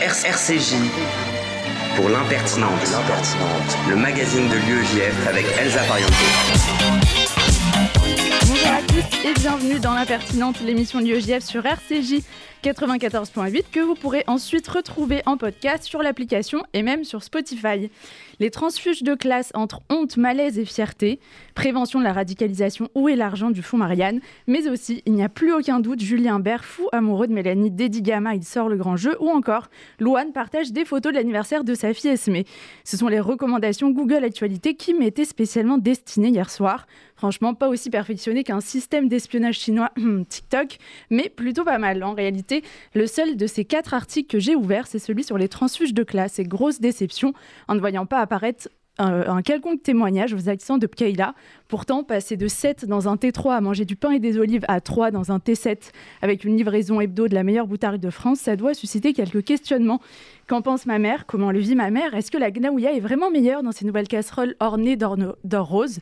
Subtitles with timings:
[0.00, 0.76] RCJ
[1.96, 2.70] pour l'impertinente,
[3.88, 6.12] le magazine de l'UEJF avec Elsa Pariente.
[8.46, 12.22] Bonjour à tous et bienvenue dans l'impertinente, l'émission de l'UEJF sur RCJ
[12.62, 17.90] 94.8 que vous pourrez ensuite retrouver en podcast sur l'application et même sur Spotify.
[18.40, 21.20] Les transfuges de classe entre honte, malaise et fierté,
[21.54, 25.28] prévention de la radicalisation, où est l'argent du fonds Marianne, mais aussi, il n'y a
[25.28, 29.16] plus aucun doute, Julien Bert, fou amoureux de Mélanie Dédigama, il sort le grand jeu,
[29.20, 29.68] ou encore,
[29.98, 32.44] Louane partage des photos de l'anniversaire de sa fille Esmé.
[32.84, 36.86] Ce sont les recommandations Google Actualité qui m'étaient spécialement destinées hier soir.
[37.16, 39.90] Franchement, pas aussi perfectionné qu'un système d'espionnage chinois
[40.28, 40.78] TikTok,
[41.10, 42.04] mais plutôt pas mal.
[42.04, 42.47] En réalité,
[42.94, 46.02] le seul de ces quatre articles que j'ai ouverts, c'est celui sur les transfuges de
[46.02, 46.38] classe.
[46.38, 47.32] Et grosse déception,
[47.68, 51.34] en ne voyant pas apparaître un, quelconque témoignage aux accents de Pkeila.
[51.68, 54.80] Pourtant, passer de 7 dans un T3 à manger du pain et des olives à
[54.80, 55.90] 3 dans un T7
[56.22, 60.00] avec une livraison hebdo de la meilleure boutarde de France, ça doit susciter quelques questionnements.
[60.46, 61.26] Qu'en pense ma mère?
[61.26, 62.14] Comment le vit ma mère?
[62.14, 66.00] Est-ce que la gnaouilla est vraiment meilleure dans ces nouvelles casseroles ornées d'or rose?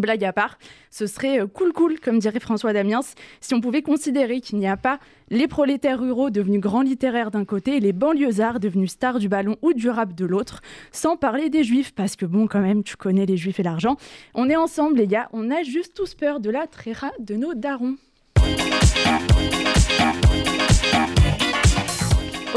[0.00, 0.58] Blague à part,
[0.90, 3.00] ce serait euh, cool cool, comme dirait François Damiens,
[3.40, 4.98] si on pouvait considérer qu'il n'y a pas
[5.30, 9.56] les prolétaires ruraux devenus grands littéraires d'un côté et les banlieusards devenus stars du ballon
[9.62, 10.60] ou du rap de l'autre,
[10.92, 13.96] sans parler des juifs, parce que bon, quand même, tu connais les juifs et l'argent.
[14.34, 17.54] On est ensemble, les gars, on a juste tous peur de la tréra de nos
[17.54, 17.96] darons.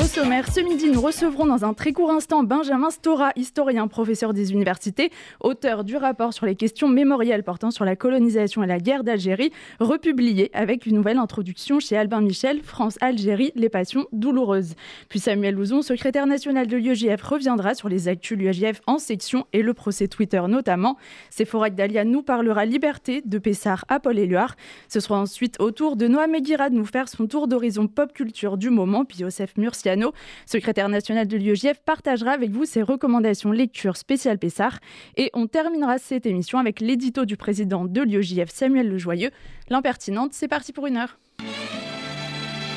[0.10, 4.52] Sommaire, ce midi, nous recevrons dans un très court instant Benjamin Stora, historien, professeur des
[4.52, 9.04] universités, auteur du rapport sur les questions mémorielles portant sur la colonisation et la guerre
[9.04, 14.74] d'Algérie, republié avec une nouvelle introduction chez Albin Michel, France-Algérie, les passions douloureuses.
[15.10, 19.62] Puis Samuel Louzon, secrétaire national de l'UEJF, reviendra sur les actus l'UEJF en section et
[19.62, 20.98] le procès Twitter notamment.
[21.30, 24.56] Séphora Dalia nous parlera liberté de Pessard à Paul Éluard.
[24.88, 28.12] Ce sera ensuite au tour de Noah Meguira de nous faire son tour d'horizon pop
[28.12, 29.99] culture du moment, puis Joseph Murcia
[30.46, 34.80] secrétaire national de l'UEJF, partagera avec vous ses recommandations lecture spéciale Pessard.
[35.18, 39.32] Et on terminera cette émission avec l'édito du président de l'UEJF, Samuel Lejoyeux.
[39.70, 41.20] L'impertinente, c'est parti pour une heure.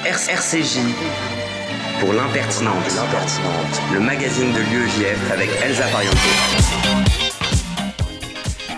[0.04, 0.80] RCJ
[2.00, 2.74] pour l'impertinente,
[3.92, 7.21] le magazine de l'UEJF avec Elsa Pariente.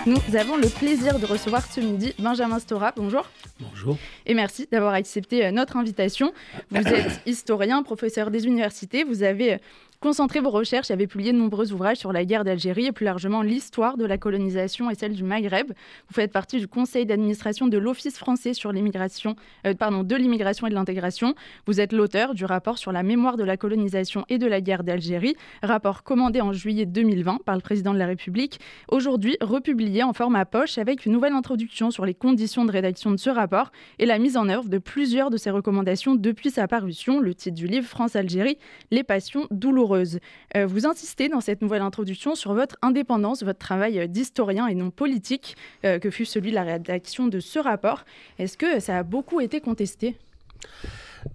[0.05, 2.93] Nous avons le plaisir de recevoir ce midi Benjamin Stora.
[2.95, 3.25] Bonjour.
[3.59, 3.97] Bonjour.
[4.27, 6.31] Et merci d'avoir accepté euh, notre invitation.
[6.69, 9.03] Vous êtes historien, professeur des universités.
[9.03, 9.57] Vous avez
[9.99, 13.05] concentré vos recherches et avez publié de nombreux ouvrages sur la guerre d'Algérie et plus
[13.05, 15.67] largement l'histoire de la colonisation et celle du Maghreb.
[15.69, 19.35] Vous faites partie du conseil d'administration de l'Office français sur l'immigration,
[19.65, 21.35] euh, pardon, de l'immigration et de l'intégration.
[21.65, 24.83] Vous êtes l'auteur du rapport sur la mémoire de la colonisation et de la guerre
[24.83, 30.13] d'Algérie, rapport commandé en juillet 2020 par le président de la République, aujourd'hui republié en
[30.13, 34.05] format poche avec une nouvelle introduction sur les conditions de rédaction de ce rapport et
[34.05, 37.67] la mise en œuvre de plusieurs de ses recommandations depuis sa parution, le titre du
[37.67, 38.57] livre France-Algérie,
[38.91, 44.07] Les passions douloureuses euh, vous insistez dans cette nouvelle introduction sur votre indépendance, votre travail
[44.09, 48.05] d'historien et non politique, euh, que fut celui de la rédaction de ce rapport.
[48.39, 50.17] Est-ce que ça a beaucoup été contesté?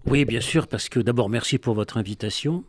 [0.07, 2.65] Oui, bien sûr, parce que d'abord, merci pour votre invitation.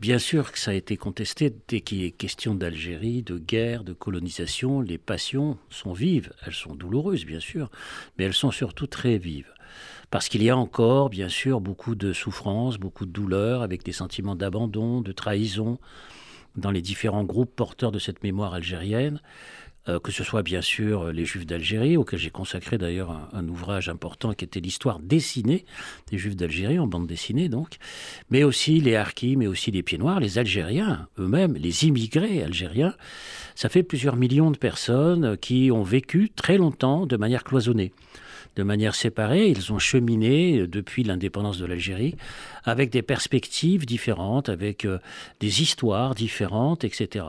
[0.00, 3.92] Bien sûr que ça a été contesté dès qu'il est question d'Algérie, de guerre, de
[3.92, 4.80] colonisation.
[4.80, 7.70] Les passions sont vives, elles sont douloureuses bien sûr,
[8.18, 9.52] mais elles sont surtout très vives
[10.12, 13.92] parce qu'il y a encore, bien sûr, beaucoup de souffrances, beaucoup de douleurs, avec des
[13.92, 15.78] sentiments d'abandon, de trahison
[16.54, 19.22] dans les différents groupes porteurs de cette mémoire algérienne.
[19.88, 23.88] Euh, que ce soit bien sûr les Juifs d'Algérie, auxquels j'ai consacré d'ailleurs un, ouvrage
[23.88, 25.64] important qui était l'histoire dessinée
[26.10, 27.78] des Juifs d'Algérie, en bande dessinée donc,
[28.30, 32.94] mais aussi les Harkis, mais aussi les Pieds Noirs, les Algériens eux-mêmes, les immigrés algériens.
[33.54, 37.92] Ça fait plusieurs millions de personnes qui ont vécu très longtemps de manière cloisonnée
[38.56, 39.48] de manière séparée.
[39.48, 42.14] Ils ont cheminé depuis l'indépendance de l'Algérie
[42.64, 44.98] avec des perspectives différentes, avec euh,
[45.40, 47.26] des histoires différentes, etc.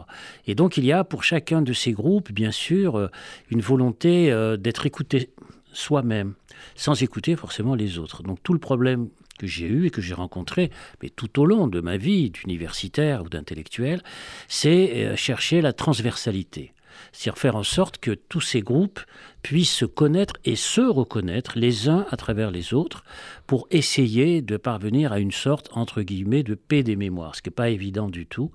[0.48, 3.10] Et donc il y a pour chacun de ces groupes, bien sûr, euh,
[3.50, 5.30] une volonté euh, d'être écouté
[5.72, 6.34] soi-même,
[6.76, 8.24] sans écouter forcément les autres.
[8.24, 9.10] Donc tout le problème
[9.40, 10.70] que j'ai eu et que j'ai rencontré,
[11.02, 14.04] mais tout au long de ma vie d'universitaire ou d'intellectuel,
[14.48, 16.74] c'est chercher la transversalité
[17.12, 19.00] c'est-à-dire faire en sorte que tous ces groupes
[19.42, 23.04] puissent se connaître et se reconnaître les uns à travers les autres
[23.48, 27.50] pour essayer de parvenir à une sorte, entre guillemets, de paix des mémoires, ce qui
[27.50, 28.51] n'est pas évident du tout,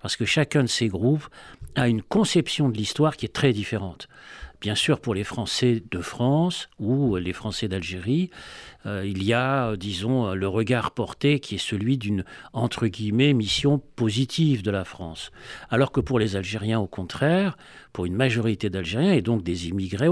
[0.00, 1.28] parce que chacun de ces groupes
[1.74, 4.08] a une conception de l'histoire qui est très différente.
[4.60, 8.30] Bien sûr, pour les Français de France ou les Français d'Algérie,
[8.88, 13.80] euh, il y a, disons, le regard porté qui est celui d'une, entre guillemets, mission
[13.96, 15.30] positive de la France.
[15.70, 17.56] Alors que pour les Algériens, au contraire,
[17.92, 20.08] pour une majorité d'Algériens et donc des immigrés,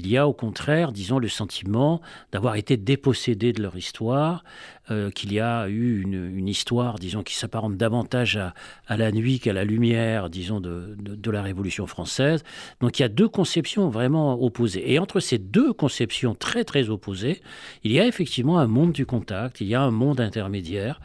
[0.00, 2.00] Il y a au contraire, disons, le sentiment
[2.32, 4.44] d'avoir été dépossédés de leur histoire,
[4.90, 8.40] euh, qu'il y a eu une, histoire, disons, qui s'apparente davantage
[8.88, 12.42] à, la nuit qu'à la lumière, disons, de, de, la Révolution française.
[12.80, 14.90] Donc il y a deux conceptions vraiment opposées.
[14.90, 17.42] Et entre ces deux conceptions très très opposées,
[17.84, 20.98] il y a effectivement un monde du contact, il y a un monde intermédiaire.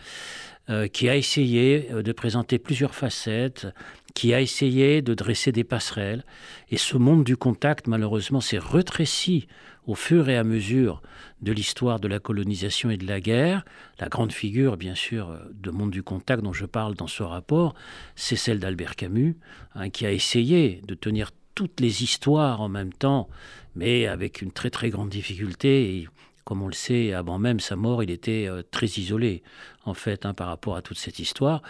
[0.68, 3.68] Euh, qui a essayé euh, de présenter plusieurs facettes,
[4.16, 6.26] qui a essayé de dresser des passerelles.
[6.72, 9.48] Et ce monde du contact, malheureusement, s'est retréci
[9.86, 11.04] au fur et à mesure
[11.42, 13.66] de l'histoire de la colonisation et de la guerre.
[14.00, 17.76] La grande figure, bien sûr, de monde du contact dont je parle dans ce rapport,
[18.16, 19.38] c'est celle d'Albert Camus,
[19.76, 23.30] hein, qui a essayé de tenir toutes les histoires en même temps,
[23.76, 26.08] mais avec une très très grande difficulté.
[26.46, 29.42] Comme on le sait, avant même sa mort, il était euh, très isolé,
[29.86, 31.62] en fait, hein, par rapport à toute cette histoire.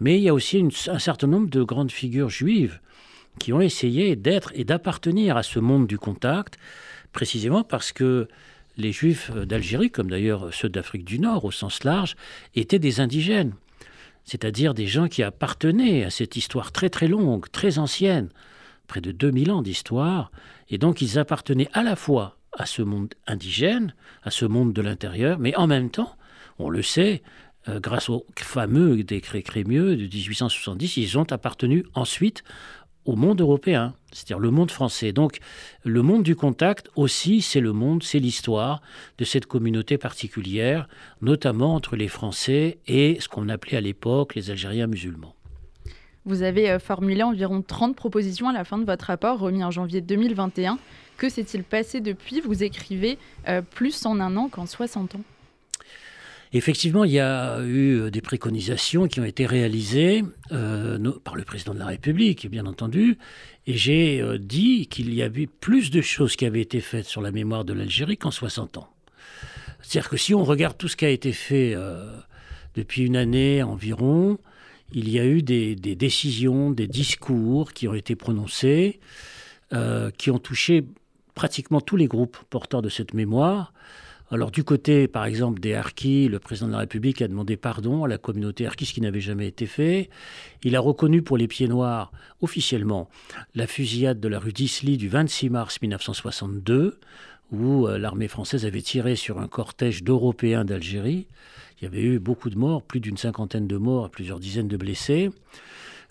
[0.00, 2.80] Mais il y a aussi un certain nombre de grandes figures juives
[3.38, 6.58] qui ont essayé d'être et d'appartenir à ce monde du contact,
[7.12, 8.28] précisément parce que
[8.76, 12.16] les juifs d'Algérie, comme d'ailleurs ceux d'Afrique du Nord au sens large,
[12.54, 13.54] étaient des indigènes,
[14.24, 18.28] c'est-à-dire des gens qui appartenaient à cette histoire très très longue, très ancienne,
[18.86, 20.30] près de 2000 ans d'histoire,
[20.68, 24.82] et donc ils appartenaient à la fois à ce monde indigène, à ce monde de
[24.82, 26.16] l'intérieur, mais en même temps,
[26.58, 27.22] on le sait,
[27.70, 32.42] euh, grâce au fameux décret Crémieux de 1870, ils ont appartenu ensuite
[33.06, 35.12] au monde européen, c'est-à-dire le monde français.
[35.12, 35.38] Donc
[35.84, 38.82] le monde du contact aussi, c'est le monde, c'est l'histoire
[39.18, 40.88] de cette communauté particulière,
[41.22, 45.34] notamment entre les Français et ce qu'on appelait à l'époque les Algériens musulmans.
[46.26, 49.70] Vous avez euh, formulé environ 30 propositions à la fin de votre rapport remis en
[49.70, 50.78] janvier 2021
[51.20, 52.40] que s'est-il passé depuis?
[52.40, 55.20] Vous écrivez euh, plus en un an qu'en 60 ans.
[56.52, 61.44] Effectivement, il y a eu euh, des préconisations qui ont été réalisées euh, par le
[61.44, 63.18] président de la République, bien entendu,
[63.66, 67.30] et j'ai dit qu'il y avait plus de choses qui avaient été faites sur la
[67.30, 68.88] mémoire de l'Algérie qu'en 60 ans.
[69.80, 71.76] C'est-à-dire que si on regarde tout ce qui a été fait
[72.74, 74.38] depuis une année environ,
[74.92, 78.98] il y a eu des décisions, des discours qui ont été prononcés,
[80.18, 80.84] qui ont touché
[81.34, 83.72] pratiquement tous les groupes porteurs de cette mémoire.
[84.32, 88.04] Alors du côté, par exemple, des Harkis, le président de la République a demandé pardon
[88.04, 90.08] à la communauté Harkis, ce qui n'avait jamais été fait.
[90.62, 93.08] Il a reconnu pour les Pieds Noirs, officiellement,
[93.56, 97.00] la fusillade de la rue d'Isly du 26 mars 1962,
[97.50, 101.26] où euh, l'armée française avait tiré sur un cortège d'Européens d'Algérie.
[101.80, 104.68] Il y avait eu beaucoup de morts, plus d'une cinquantaine de morts et plusieurs dizaines
[104.68, 105.30] de blessés.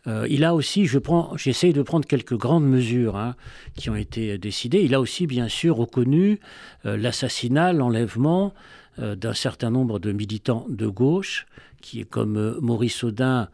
[0.07, 3.35] Euh, il a aussi, je prends, j'essaye de prendre quelques grandes mesures hein,
[3.75, 4.81] qui ont été décidées.
[4.81, 6.39] Il a aussi, bien sûr, reconnu
[6.85, 8.53] euh, l'assassinat, l'enlèvement
[8.99, 11.47] euh, d'un certain nombre de militants de gauche,
[11.81, 13.49] qui est comme Maurice Audin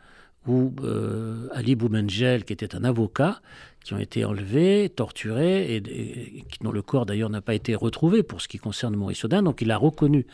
[0.47, 0.75] ou
[1.53, 3.41] Ali Boumengel, qui était un avocat,
[3.86, 8.42] qui ont été enlevés, torturés, et, dont le corps d'ailleurs n'a pas été retrouvé pour
[8.42, 9.44] ce qui concerne Maurice Audin.
[9.44, 10.26] Donc il a reconnu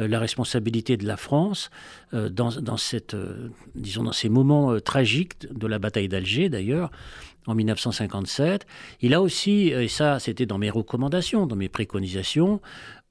[0.00, 1.70] euh, la responsabilité de la France
[2.12, 6.90] euh, dans, euh, dans ces moments tragiques de la bataille d'Alger d'ailleurs,
[7.46, 8.66] en 1957.
[9.00, 12.60] Il a aussi, et ça c'était dans mes recommandations, dans mes préconisations,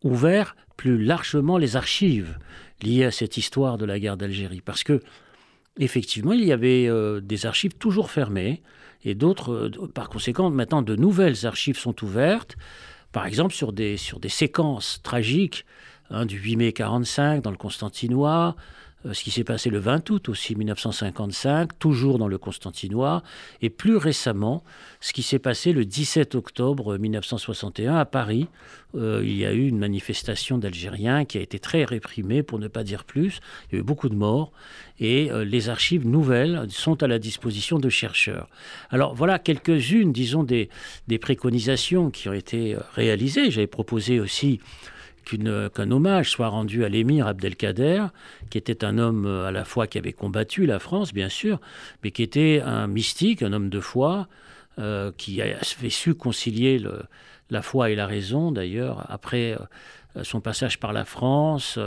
[0.03, 2.37] ouvert plus largement les archives
[2.83, 4.61] liées à cette histoire de la guerre d'Algérie.
[4.63, 5.01] Parce que,
[5.79, 6.87] effectivement, il y avait
[7.21, 8.61] des archives toujours fermées
[9.03, 12.57] et d'autres, euh, par conséquent, maintenant de nouvelles archives sont ouvertes,
[13.11, 15.65] par exemple sur des, sur des séquences tragiques
[16.09, 18.55] hein, du 8 mai 45 dans le Constantinois,
[19.11, 23.23] ce qui s'est passé le 20 août aussi 1955, toujours dans le Constantinois,
[23.61, 24.63] et plus récemment,
[24.99, 28.47] ce qui s'est passé le 17 octobre 1961 à Paris.
[28.95, 32.67] Euh, il y a eu une manifestation d'Algériens qui a été très réprimée, pour ne
[32.67, 33.39] pas dire plus.
[33.71, 34.51] Il y a eu beaucoup de morts,
[34.99, 38.49] et euh, les archives nouvelles sont à la disposition de chercheurs.
[38.89, 40.69] Alors voilà quelques-unes, disons, des,
[41.07, 43.49] des préconisations qui ont été réalisées.
[43.49, 44.59] J'avais proposé aussi
[45.37, 48.05] qu'un hommage soit rendu à l'émir Abdelkader,
[48.49, 51.59] qui était un homme euh, à la fois qui avait combattu la France, bien sûr,
[52.03, 54.27] mais qui était un mystique, un homme de foi,
[54.79, 56.81] euh, qui avait su concilier
[57.49, 59.57] la foi et la raison, d'ailleurs, après
[60.15, 61.77] euh, son passage par la France.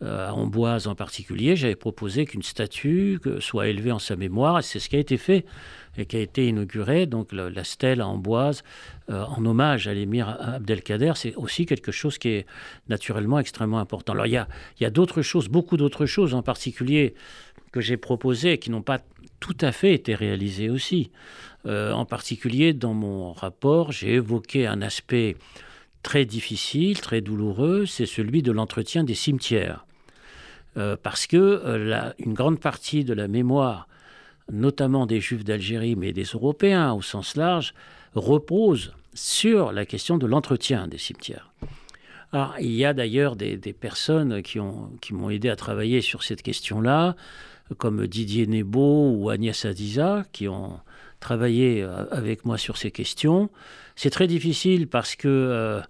[0.00, 4.78] À Amboise en particulier, j'avais proposé qu'une statue soit élevée en sa mémoire, et c'est
[4.78, 5.44] ce qui a été fait
[5.96, 8.62] et qui a été inaugurée, donc la, stèle à Amboise,
[9.10, 12.46] euh, en hommage à l'émir Abdelkader, c'est aussi quelque chose qui est
[12.88, 14.12] naturellement extrêmement important.
[14.12, 17.14] Alors il y a, d'autres choses, beaucoup d'autres choses en particulier
[17.72, 19.00] que j'ai proposées qui n'ont pas
[19.40, 21.10] tout à fait été réalisées aussi.
[21.66, 25.36] Euh, en particulier, dans mon rapport, j'ai évoqué un aspect
[26.04, 29.84] très difficile, très douloureux, c'est celui de l'entretien des cimetières.
[30.76, 33.88] Euh, parce que une grande partie de la mémoire
[34.52, 37.74] notamment des Juifs d'Algérie, mais des Européens au sens large,
[38.14, 41.50] repose sur la question de l'entretien des cimetières.
[42.32, 46.22] Alors, il y a d'ailleurs des, personnes qui, ont, qui m'ont aidé à travailler sur
[46.22, 47.16] cette question-là,
[47.78, 50.80] comme Didier Nebo ou Agnès Adiza, qui ont
[51.24, 53.50] travaillé euh, avec moi sur ces questions.
[53.96, 55.80] C'est très difficile parce que euh,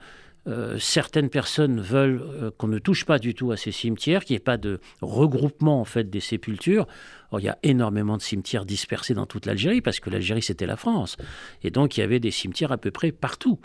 [0.47, 4.39] euh, certaines personnes veulent qu'on ne touche pas du tout à ces cimetières, qu'il n'y
[4.39, 6.87] ait pas de regroupement en fait des sépultures
[7.39, 10.77] il y a énormément de cimetières dispersés dans toute l'Algérie, parce que l'Algérie, c'était la
[10.77, 11.17] France.
[11.63, 13.59] Et donc, il y avait des cimetières à peu près partout.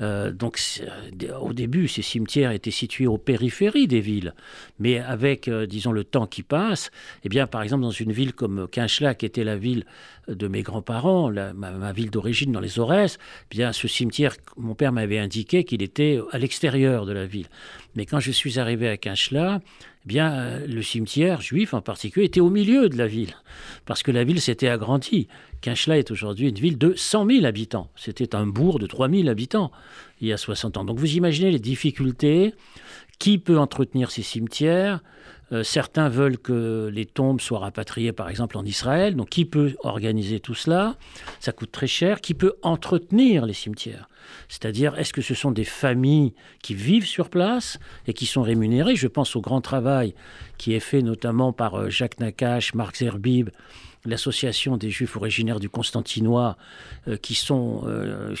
[0.00, 4.34] Euh, donc, euh, au début, ces cimetières étaient situés aux périphéries des villes.
[4.78, 6.90] Mais avec, euh, disons, le temps qui passe,
[7.24, 9.84] eh bien, par exemple, dans une ville comme Quinchla, qui était la ville
[10.28, 14.92] de mes grands-parents, ma, ville d'origine dans les Aurès, eh bien, ce cimetière, mon père
[14.92, 17.46] m'avait indiqué qu'il était à l'extérieur de la ville.
[17.96, 19.60] Mais quand je suis arrivé à Quinchla,
[20.04, 23.34] eh bien, euh, le cimetière juif en particulier était au milieu de la ville,
[23.86, 25.28] parce que la ville s'était agrandie.
[25.62, 27.90] Quinchla est aujourd'hui une ville de 100 000 habitants.
[27.96, 29.72] C'était un bourg de 3 000 habitants
[30.20, 30.84] il y a 60 ans.
[30.84, 32.54] Donc vous imaginez les difficultés.
[33.18, 35.00] Qui peut entretenir ces cimetières?
[35.52, 39.14] Euh, certains veulent que les tombes soient rapatriées, par exemple, en Israël.
[39.14, 40.96] Donc, qui peut organiser tout cela?
[41.40, 42.20] Ça coûte très cher.
[42.20, 44.08] Qui peut entretenir les cimetières?
[44.48, 48.96] C'est-à-dire, est-ce que ce sont des familles qui vivent sur place et qui sont rémunérées?
[48.96, 50.14] Je pense au grand travail
[50.58, 53.50] qui est fait notamment par euh, Jacques Nakache, Marc Zerbib,
[54.04, 56.56] l'association des Juifs originaires du Constantinois,
[57.08, 57.84] euh, qui, sont,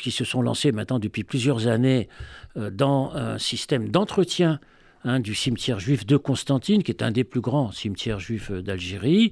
[0.00, 2.08] qui se sont lancés maintenant depuis plusieurs années
[2.54, 4.60] dans un système d'entretien
[5.08, 8.60] Hein, du cimetière juif de Constantine, qui est un des plus grands cimetières juifs euh,
[8.60, 9.30] d'Algérie.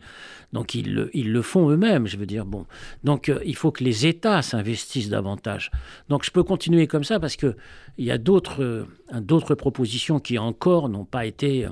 [0.53, 2.47] Donc ils, le font eux-mêmes, je veux dire.
[2.47, 2.65] Bon,
[3.03, 5.73] donc euh, il faut que les États s'investissent davantage.
[6.09, 7.57] Donc je peux continuer comme ça parce que
[7.99, 8.87] il y a d'autres euh,
[9.19, 11.67] d'autres propositions qui encore n'ont pas été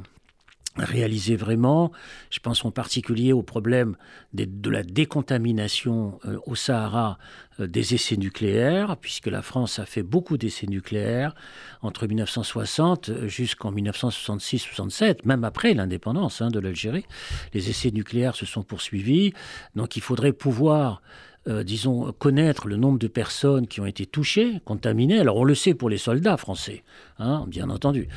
[0.77, 1.93] réaliser vraiment.
[2.31, 3.97] Je pense en particulier au problème
[4.33, 7.19] de la décontamination euh, au Sahara
[7.61, 11.35] euh, des essais nucléaires, puisque la France a fait beaucoup d'essais nucléaires
[11.83, 17.05] entre 1960 jusqu'en 1966-67, même après l'indépendance hein, de l'Algérie.
[17.53, 19.35] Les essais nucléaires se sont poursuivis,
[19.77, 21.03] donc il faudrait pouvoir
[21.49, 25.19] euh, disons, connaître le nombre de personnes qui ont été touchées, contaminées.
[25.19, 26.85] Alors on le sait pour les soldats français,
[27.19, 28.09] hein, bien entendu.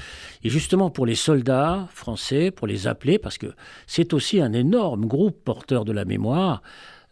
[0.44, 3.48] Et justement pour les soldats français, pour les appeler, parce que
[3.88, 6.62] c'est aussi un énorme groupe porteur de la mémoire,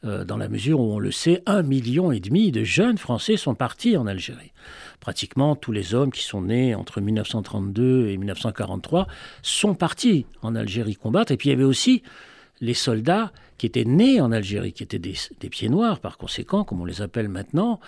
[0.06, 3.38] euh, dans la mesure où on le sait, un million et demi de jeunes Français
[3.38, 4.52] sont partis en Algérie.
[5.00, 9.08] Pratiquement tous les hommes qui sont nés entre 1932 et 1943
[9.42, 11.32] sont partis en Algérie combattre.
[11.32, 12.04] Et puis il y avait aussi
[12.60, 15.16] les soldats qui étaient nés en Algérie, qui étaient des,
[15.50, 17.80] pieds noirs par conséquent, comme on les appelle maintenant,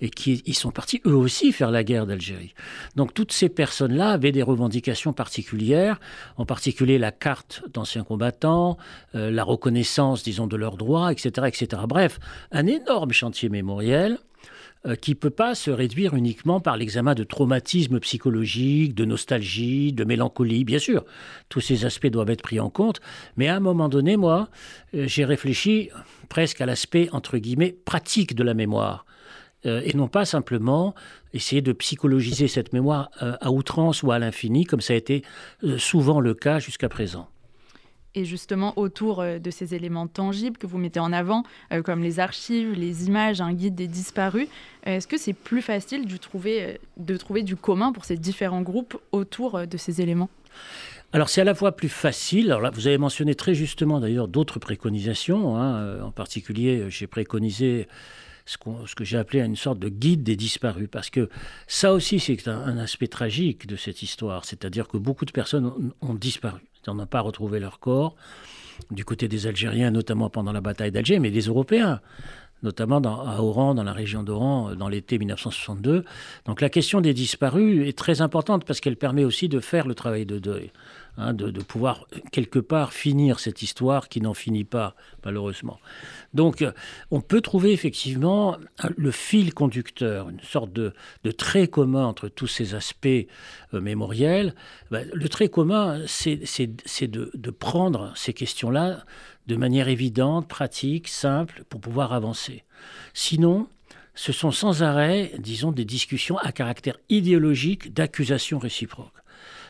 [0.00, 2.54] et qui ils sont partis eux aussi faire la guerre d'Algérie.
[2.96, 6.00] Donc toutes ces personnes-là avaient des revendications particulières,
[6.36, 8.76] en particulier la carte d'anciens combattants,
[9.14, 11.82] euh, la reconnaissance, disons, de leurs droits, etc., etc.
[11.88, 12.18] Bref,
[12.52, 14.18] un énorme chantier mémoriel
[15.00, 20.04] qui ne peut pas se réduire uniquement par l'examen de traumatisme psychologique, de nostalgie, de
[20.04, 20.64] mélancolie.
[20.64, 21.04] Bien sûr,
[21.48, 23.00] tous ces aspects doivent être pris en compte,
[23.36, 24.48] mais à un moment donné, moi,
[24.94, 25.90] euh, j'ai réfléchi
[26.28, 29.06] presque à l'aspect, entre guillemets, pratique de la mémoire
[29.64, 30.94] euh, et non pas simplement
[31.32, 35.22] essayer de psychologiser cette mémoire à outrance ou à l'infini, comme ça a été
[35.78, 37.28] souvent le cas jusqu'à présent
[38.14, 41.42] et justement autour euh, de ces éléments tangibles que vous mettez en avant,
[41.72, 44.48] euh, comme les archives, les images, un guide des disparus,
[44.86, 48.62] euh, est-ce que c'est plus facile de trouver, de trouver du commun pour ces différents
[48.62, 50.28] groupes autour de ces éléments?
[51.12, 54.26] Alors c'est à la fois plus facile, alors là vous avez mentionné très justement d'ailleurs
[54.26, 57.86] d'autres préconisations, hein, en particulier j'ai préconisé
[58.46, 61.28] ce, que j'ai appelé une sorte de guide des disparus, parce que
[61.66, 66.14] ça aussi c'est un, aspect tragique de cette histoire, c'est-à-dire que beaucoup de personnes ont
[66.14, 66.60] disparu.
[66.86, 68.14] On n'a pas retrouvé leur corps
[68.90, 72.00] du côté des Algériens, notamment pendant la bataille d'Alger, mais des Européens
[72.64, 76.04] notamment à Oran, dans la région d'Oran, euh, dans l'été 1962.
[76.46, 79.94] Donc la question des disparus est très importante parce qu'elle permet aussi de faire le
[79.94, 80.72] travail de deuil.
[81.16, 85.78] Hein, de, pouvoir quelque part finir cette histoire qui n'en finit pas, malheureusement.
[86.32, 86.72] Donc, euh,
[87.12, 88.56] on peut trouver effectivement
[88.96, 90.92] le fil conducteur, une sorte de,
[91.30, 94.56] trait commun entre tous ces aspects euh, mémoriels.
[94.90, 96.36] Ben, le trait commun, c'est
[97.06, 99.04] de, de prendre ces questions-là
[99.46, 102.64] de manière évidente, pratique, simple, pour pouvoir avancer.
[103.12, 103.68] Sinon,
[104.16, 109.12] ce sont sans arrêt, disons, des discussions à caractère idéologique d'accusation réciproque.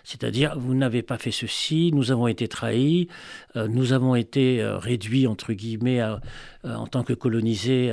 [0.04, 3.08] C'est-à-dire, vous n'avez pas fait ceci, nous avons été trahis,
[3.56, 6.16] euh, nous avons été euh, réduits, entre guillemets, euh,
[6.62, 7.92] en tant que colonisés,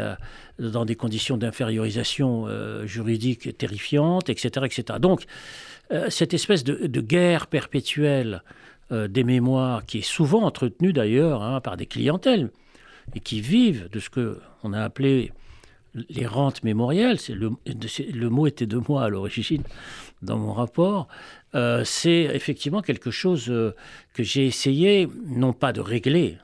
[0.59, 2.47] dans des conditions d'infériorisation
[2.85, 4.99] juridique terrifiantes, etc., etc.
[4.99, 5.23] Donc,
[6.07, 8.43] cette espèce de, guerre perpétuelle
[8.91, 12.49] des mémoires, qui est souvent entretenue d'ailleurs hein, par des clientèles,
[13.13, 15.33] et qui vivent de ce qu'on a appelé
[15.93, 19.63] les rentes mémorielles, le, le, mot était de moi à l'origine
[20.21, 21.07] dans mon rapport,
[21.55, 23.75] euh, c'est effectivement quelque chose euh,
[24.13, 26.37] que j'ai essayé, non pas de régler,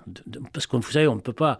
[0.52, 1.60] parce que vous savez, on ne peut pas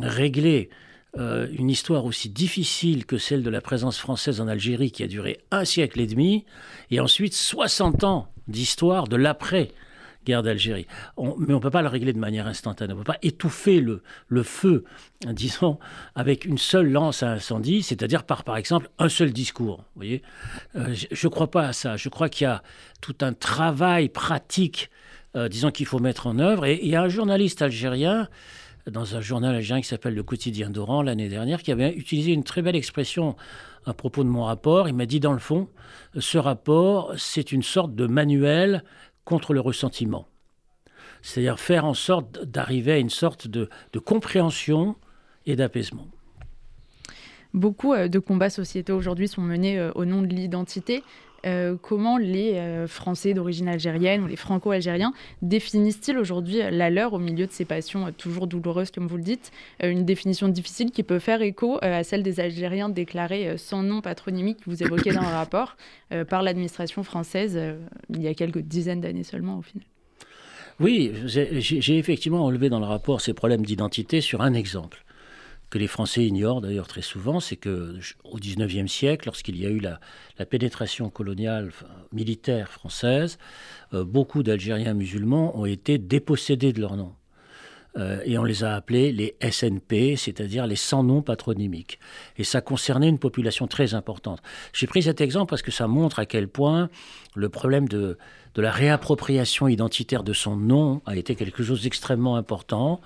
[0.00, 0.70] régler
[1.18, 5.08] euh, une histoire aussi difficile que celle de la présence française en Algérie qui a
[5.08, 6.46] duré un siècle et demi,
[6.90, 9.72] et ensuite 60 ans d'histoire de l'après
[10.24, 10.86] guerre d'Algérie.
[11.18, 12.92] mais on ne peut pas le régler de manière instantanée.
[12.92, 14.84] On ne peut pas étouffer le, feu,
[15.26, 15.78] disons,
[16.14, 19.78] avec une seule lance à incendie, c'est-à-dire par, par exemple, un seul discours.
[19.78, 20.22] Vous voyez
[20.76, 21.96] euh, Je ne crois pas à ça.
[21.96, 22.62] Je crois qu'il y a
[23.00, 24.90] tout un travail pratique,
[25.36, 26.66] euh, disons, qu'il faut mettre en œuvre.
[26.66, 28.28] Et il y a un journaliste algérien
[28.90, 32.44] dans un journal algérien qui s'appelle Le Quotidien d'Oran l'année dernière, qui avait utilisé une
[32.44, 33.36] très belle expression
[33.86, 34.88] à propos de mon rapport.
[34.88, 35.68] Il m'a dit, dans le fond,
[36.18, 38.84] ce rapport, c'est une sorte de manuel
[39.30, 40.26] contre le ressentiment.
[41.22, 43.68] C'est-à-dire faire en sorte d'arriver à une sorte de,
[44.04, 44.96] compréhension
[45.46, 46.08] et d'apaisement.
[47.54, 51.04] Beaucoup euh, de combats sociétaux aujourd'hui sont menés euh, au nom de l'identité.
[51.46, 57.46] Euh, comment les Français d'origine algérienne ou les Franco-algériens définissent-ils aujourd'hui la leur au milieu
[57.46, 59.50] de ces passions toujours douloureuses, comme vous le dites
[59.82, 64.58] Une définition difficile qui peut faire écho à celle des Algériens déclarés sans nom patronymique
[64.64, 65.76] que vous évoquez dans le rapport
[66.28, 67.58] par l'administration française
[68.10, 69.86] il y a quelques dizaines d'années seulement au final.
[70.80, 75.04] Oui, j'ai effectivement enlevé dans le rapport ces problèmes d'identité sur un exemple
[75.70, 79.70] que les Français ignorent d'ailleurs très souvent, c'est que au XIXe siècle, lorsqu'il y a
[79.70, 80.00] eu la,
[80.46, 81.70] pénétration coloniale
[82.12, 83.38] militaire française,
[83.94, 87.14] euh, beaucoup d'Algériens musulmans ont été dépossédés de leur nom.
[87.96, 91.98] Euh, et on les a appelés les SNP, c'est-à-dire les sans noms patronymiques.
[92.36, 94.40] Et ça concernait une population très importante.
[94.72, 96.88] J'ai pris cet exemple parce que ça montre à quel point
[97.34, 98.16] le problème de,
[98.54, 103.00] de la réappropriation identitaire de son nom a été quelque chose d'extrêmement important.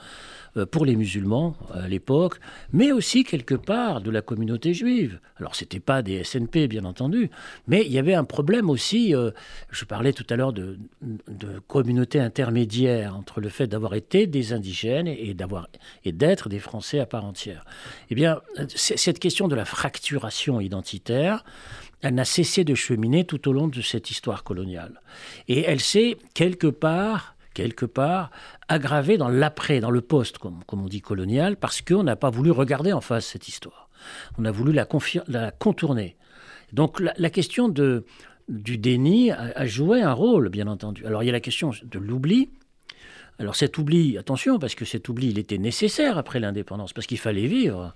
[0.57, 2.39] Euh, pour les musulmans à l'époque,
[2.73, 5.19] mais aussi quelque part de la communauté juive.
[5.37, 7.29] Alors ce pas des SNP bien entendu,
[7.67, 9.33] mais il y avait un problème aussi, euh,
[9.71, 14.53] je parlais tout à l'heure de, de, communauté intermédiaire entre le fait d'avoir été des
[14.53, 15.67] indigènes et, d'avoir,
[16.05, 17.65] et d'être des Français à part entière.
[18.11, 21.45] Eh bien, cette question de la fracturation identitaire,
[22.01, 25.01] elle n'a cessé de cheminer tout au long de cette histoire coloniale.
[25.49, 28.31] Et elle s'est quelque part quelque part,
[28.69, 32.51] aggravé dans l'après, dans le post, comme, on dit colonial, parce qu'on n'a pas voulu
[32.51, 33.89] regarder en face cette histoire.
[34.37, 34.85] On a voulu la,
[35.53, 36.17] contourner.
[36.73, 41.07] Donc la, question du déni a, joué un rôle, bien entendu.
[41.07, 42.51] Alors il y a la question de l'oubli.
[43.39, 47.19] Alors cet oubli, attention, parce que cet oubli, il était nécessaire après l'indépendance, parce qu'il
[47.19, 47.95] fallait vivre.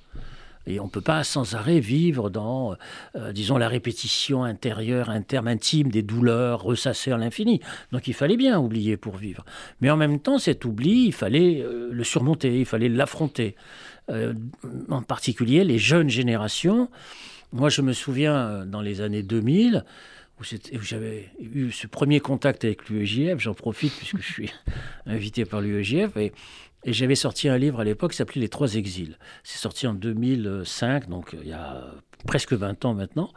[0.68, 2.76] Et on ne peut pas sans arrêt vivre dans,
[3.16, 7.60] euh, disons, la répétition intérieure, interne, intime des douleurs ressassées à l'infini.
[7.90, 9.46] Donc il fallait bien oublier pour vivre.
[9.80, 13.56] Mais en même temps, cet oubli, il fallait euh, le surmonter, il fallait l'affronter.
[14.10, 14.34] Euh,
[14.90, 16.90] en particulier, les jeunes générations.
[17.52, 19.84] Moi, je me souviens, dans les années 2000,
[20.40, 24.52] où, j'avais eu ce premier contact avec l'UEJF, j'en profite puisque je suis
[25.06, 26.32] invité par l'UEJF, et
[26.84, 29.18] et j'avais sorti un livre à l'époque qui s'appelait Les Trois Exils.
[29.42, 31.82] C'est sorti en 2005, donc euh, il y a
[32.26, 33.30] presque 20 ans maintenant,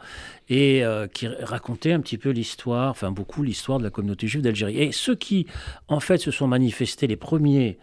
[0.50, 4.42] et euh, qui racontait un petit peu l'histoire, enfin beaucoup l'histoire de la communauté juive
[4.42, 4.80] d'Algérie.
[4.80, 5.48] Et ceux qui,
[5.88, 7.78] en fait, se sont manifestés les premiers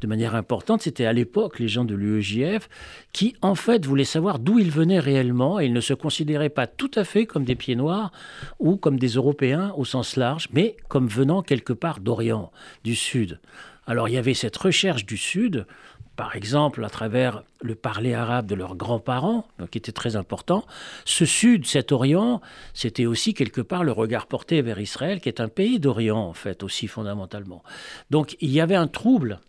[0.00, 2.68] de manière importante, c'était à l'époque les gens de l'UEJF
[3.12, 6.66] qui, en fait, voulaient savoir d'où ils venaient réellement et ils ne se considéraient pas
[6.66, 8.12] tout à fait comme des pieds noirs
[8.58, 12.50] ou comme des Européens au sens large, mais comme venant quelque part d'Orient,
[12.82, 13.40] du Sud.
[13.86, 15.66] Alors il y avait cette recherche du Sud,
[16.16, 20.64] par exemple à travers le parler arabe de leurs grands-parents, qui était très important.
[21.04, 22.40] Ce Sud, cet Orient,
[22.72, 26.34] c'était aussi quelque part le regard porté vers Israël, qui est un pays d'Orient en
[26.34, 27.62] fait aussi fondamentalement.
[28.10, 29.40] Donc il y avait un trouble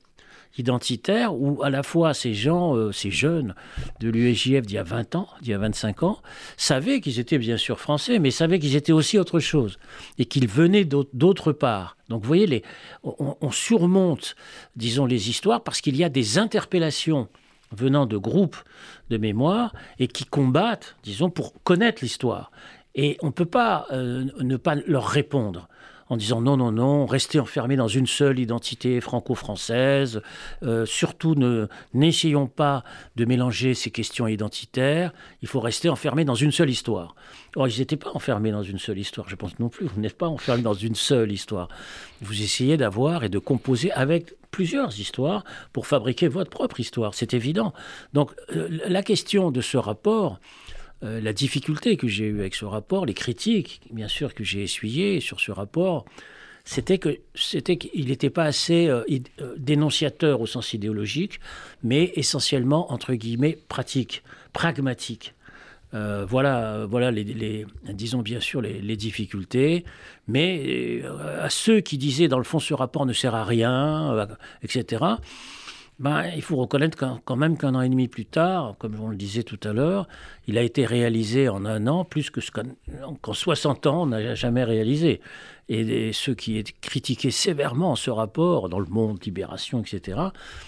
[0.58, 3.56] identitaire où à la fois ces gens, euh, ces jeunes
[4.00, 6.22] de l'UEJF d'il y a 20 ans, d'il y a 25 ans,
[6.58, 9.78] savaient qu'ils étaient bien sûr français, mais savaient qu'ils étaient aussi autre chose
[10.18, 11.98] et qu'ils venaient d'autre part.
[12.10, 12.64] Donc vous voyez, les,
[13.04, 14.36] on, surmonte,
[14.76, 17.28] disons, les histoires parce qu'il y a des interpellations
[17.72, 18.58] venant de groupes
[19.10, 22.52] de mémoire et qui combattent, disons, pour connaître l'histoire.
[22.94, 25.68] Et on ne peut pas euh, ne pas leur répondre
[26.10, 30.22] en disant non, non, non, restez enfermés dans une seule identité franco-française,
[30.64, 32.84] euh, surtout ne, n'essayons pas
[33.16, 37.16] de mélanger ces questions identitaires, il faut rester enfermés dans une seule histoire.
[37.56, 40.18] Or, ils n'étaient pas enfermés dans une seule histoire, je pense non plus, vous n'êtes
[40.18, 41.70] pas enfermés dans une seule histoire.
[42.22, 47.34] Vous essayez d'avoir et de composer avec plusieurs histoires pour fabriquer votre propre histoire, c'est
[47.34, 47.74] évident.
[48.14, 50.40] Donc, euh, la question de ce rapport,
[51.04, 54.64] euh, la difficulté que j'ai eue avec ce rapport, les critiques, bien sûr, que j'ai
[54.64, 56.06] essuyées sur ce rapport,
[56.64, 59.04] c'était que c'était qu'il n'était pas assez euh,
[59.58, 61.40] dénonciateur au sens idéologique,
[61.84, 65.34] mais essentiellement entre guillemets pratique, pragmatique.
[65.94, 69.86] voilà, voilà les, disons bien sûr les, difficultés,
[70.28, 71.04] mais
[71.40, 74.28] à ceux qui disaient dans le fond ce rapport ne sert à rien,
[74.62, 75.06] etc.
[75.98, 79.16] Ben, il faut reconnaître quand même qu'un an et demi plus tard, comme on le
[79.16, 80.10] disait tout à l'heure,
[80.46, 84.36] il a été réalisé en un an plus que ce qu'en 60 ans on n'a
[84.36, 85.22] jamais réalisé.
[85.70, 90.18] Et, ceux qui critiquaient sévèrement ce rapport dans le monde, Libération, etc.,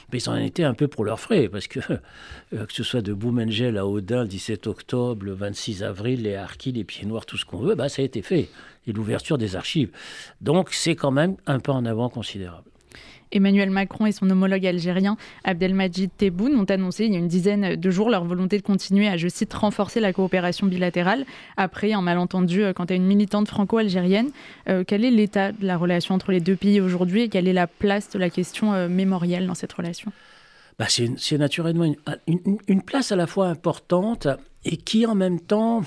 [0.10, 1.82] ben, ils en étaient un peu pour leurs frais, parce que
[2.54, 6.36] euh, que ce soit de Boumengel à Audin le 17 octobre, le 26 avril, les
[6.36, 8.50] harkis, les pieds noirs, tout ce qu'on veut, ben, ça a été fait.
[8.88, 9.92] Et l'ouverture des archives.
[10.40, 12.70] Donc c'est quand même un pas en avant considérable.
[13.32, 17.76] Emmanuel Macron et son homologue algérien Abdelmajid Tebboune ont annoncé il y a une dizaine
[17.76, 21.26] de jours leur volonté de continuer à, je cite, renforcer la coopération bilatérale
[21.58, 24.30] après un malentendu euh, quant à une militante franco-algérienne.
[24.70, 27.54] Euh, quel est l'état de la relation entre les deux pays aujourd'hui et quelle est
[27.54, 30.12] la place de la question euh, mémorielle dans cette relation?
[30.80, 31.92] Bah c'est naturellement
[32.28, 34.28] une, place à la fois importante
[34.64, 35.82] et qui en même temps,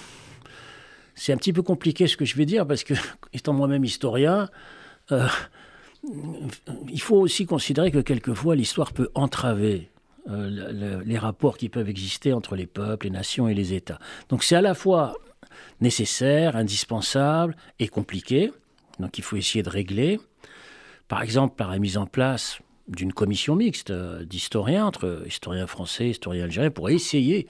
[1.15, 2.95] c'est un petit peu compliqué ce que je vais dire parce que
[3.33, 4.49] étant moi-même historien,
[6.03, 9.91] il faut aussi considérer que quelquefois l'histoire peut entraver
[10.29, 13.99] euh, les rapports qui peuvent exister entre les peuples, les nations et les États.
[14.29, 15.15] Donc c'est à la fois
[15.81, 18.53] nécessaire, indispensable et compliqué.
[18.99, 20.21] Donc il faut essayer de régler.
[21.09, 26.11] Par exemple, par la mise en place d'une commission mixte euh, d'historiens, entre historiens français,
[26.11, 27.47] historiens algériens, pour essayer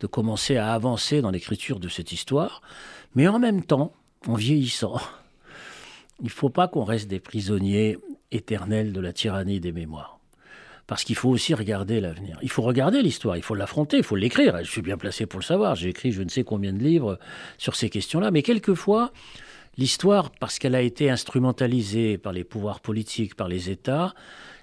[0.00, 2.60] de commencer à avancer dans l'écriture de cette histoire,
[3.14, 3.92] mais en même temps,
[4.26, 5.00] en vieillissant,
[6.20, 7.98] il ne faut pas qu'on reste des prisonniers
[8.30, 10.18] éternels de la tyrannie des mémoires.
[10.86, 12.36] Parce qu'il faut aussi regarder l'avenir.
[12.42, 14.58] Il faut regarder l'histoire, il faut l'affronter, il faut l'écrire.
[14.62, 15.76] Je suis bien placé pour le savoir.
[15.76, 17.18] J'ai écrit je ne sais combien de livres
[17.58, 18.32] sur ces questions-là.
[18.32, 19.12] Mais quelquefois,
[19.78, 24.14] l'histoire, parce qu'elle a été instrumentalisée par les pouvoirs politiques, par les États,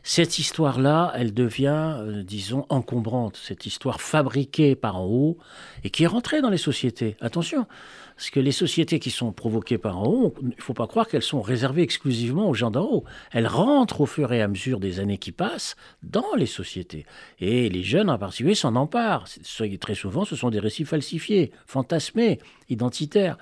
[0.10, 3.36] cette histoire-là, elle devient, euh, disons, encombrante.
[3.36, 5.38] Cette histoire fabriquée par en haut
[5.84, 7.18] et qui est rentrée dans les sociétés.
[7.20, 7.68] Attention,
[8.16, 11.10] parce que les sociétés qui sont provoquées par en haut, il ne faut pas croire
[11.10, 13.04] qu'elles sont réservées exclusivement aux gens d'en haut.
[13.34, 17.06] Elles rentrent au fur et à mesure des années qui passent dans les sociétés.
[17.42, 19.26] Et les jeunes en particulier s'en emparent.
[19.82, 22.40] Très souvent, ce sont des récits falsifiés, fantasmés,
[22.70, 23.38] identitaires.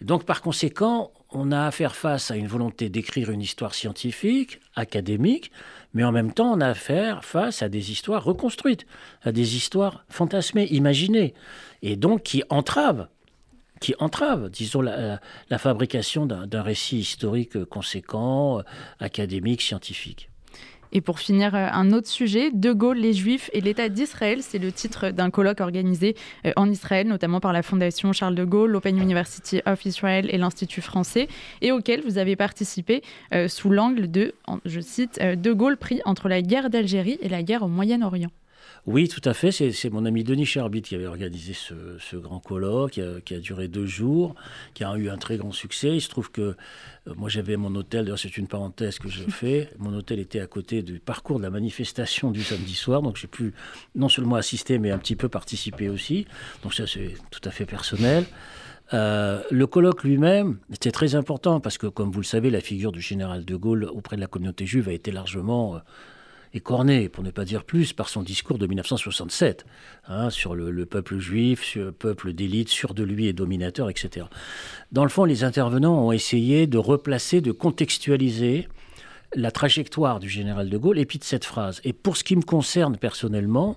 [0.00, 4.60] Donc par conséquent, on a à faire face à une volonté d'écrire une histoire scientifique,
[4.74, 5.50] académique,
[5.94, 6.74] mais en même temps, on a à
[7.22, 8.86] face à des histoires reconstruites,
[9.22, 11.34] à des histoires fantasmées, imaginées,
[11.82, 13.08] et donc qui entravent
[13.80, 15.20] qui entrave, disons, la,
[15.58, 18.62] fabrication d'un récit historique conséquent,
[19.00, 20.30] académique, scientifique.
[20.92, 24.58] Et pour finir, euh, un autre sujet, De Gaulle, les Juifs et l'État d'Israël, c'est
[24.58, 28.70] le titre d'un colloque organisé euh, en Israël, notamment par la Fondation Charles de Gaulle,
[28.70, 31.28] l'Open University of Israel et l'Institut français,
[31.60, 33.02] et auquel vous avez participé
[33.34, 37.42] euh, sous l'angle de, je cite, De Gaulle pris entre la guerre d'Algérie et la
[37.42, 38.30] guerre au Moyen-Orient.
[38.86, 39.50] Oui, tout à fait.
[39.50, 43.86] C'est mon ami Denis Charbit qui avait organisé ce, grand colloque qui a, duré deux
[43.86, 44.36] jours,
[44.74, 45.96] qui a eu un très grand succès.
[45.96, 46.54] Il se trouve que euh,
[47.16, 50.46] moi j'avais mon hôtel, d'ailleurs c'est une parenthèse que je fais, mon hôtel était à
[50.46, 53.54] côté du parcours de la manifestation du samedi soir, donc j'ai pu
[53.96, 56.26] non seulement assister mais un petit peu participer aussi.
[56.62, 58.24] Donc ça c'est tout à fait personnel.
[58.94, 62.92] Euh, le colloque lui-même était très important parce que, comme vous le savez, la figure
[62.92, 65.78] du général de Gaulle auprès de la communauté juive a été largement euh,
[66.56, 69.64] écorné, pour ne pas dire plus, par son discours de 1967,
[70.08, 74.26] hein, sur le, peuple juif, sur le peuple d'élite, sûr de lui et dominateur, etc.
[74.92, 78.68] Dans le fond, les intervenants ont essayé de replacer, de contextualiser
[79.34, 81.80] la trajectoire du général de Gaulle et puis de cette phrase.
[81.84, 83.76] Et pour ce qui me concerne personnellement,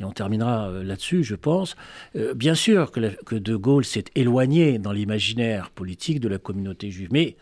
[0.00, 1.76] et on terminera euh, là-dessus, je pense.
[2.16, 7.08] Euh, bien sûr que, De Gaulle s'est éloigné dans l'imaginaire politique de la communauté juive,
[7.12, 7.36] mais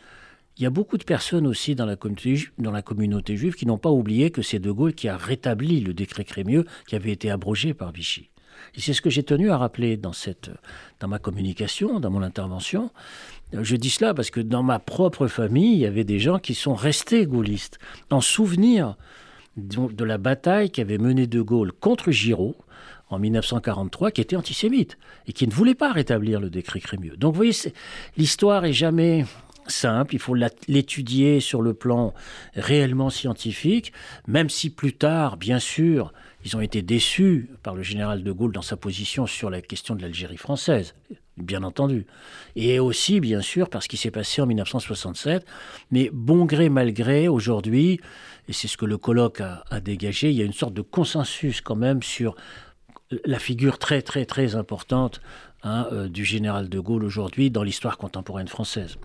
[0.62, 1.96] il y a beaucoup de personnes aussi dans la
[2.82, 6.22] communauté, juive qui n'ont pas oublié que c'est De Gaulle qui a rétabli le décret
[6.22, 8.30] Crémieux qui avait été abrogé par Vichy.
[8.76, 10.12] Et c'est ce que j'ai tenu à rappeler dans,
[11.08, 12.92] ma communication, dans mon intervention.
[13.52, 16.54] Je dis cela parce que dans ma propre famille, il y avait des gens qui
[16.54, 18.96] sont restés gaullistes, en souvenir
[19.56, 22.54] de la bataille qu'avait menée De Gaulle contre Giraud
[23.10, 24.96] en 1943, qui était antisémite
[25.26, 27.16] et qui ne voulait pas rétablir le décret Crémieux.
[27.16, 27.72] Donc vous voyez,
[28.16, 29.24] l'histoire est jamais
[29.66, 32.14] simple, il faut l'étudier sur le plan
[32.54, 33.92] réellement scientifique,
[34.26, 36.12] même si plus tard, bien sûr,
[36.44, 39.94] ils ont été déçus par le général de Gaulle dans sa position sur la question
[39.94, 40.94] de l'Algérie française,
[41.36, 42.06] bien entendu.
[42.56, 45.46] Et aussi, bien sûr, parce qu'il s'est passé en 1967.
[45.90, 48.00] Mais bon gré, mal gré, aujourd'hui,
[48.48, 51.60] et c'est ce que le colloque a, dégagé, il y a une sorte de consensus
[51.60, 52.34] quand même sur
[53.24, 55.20] la figure très, très, très importante
[55.62, 58.96] hein, euh, du général de Gaulle aujourd'hui dans l'histoire contemporaine française.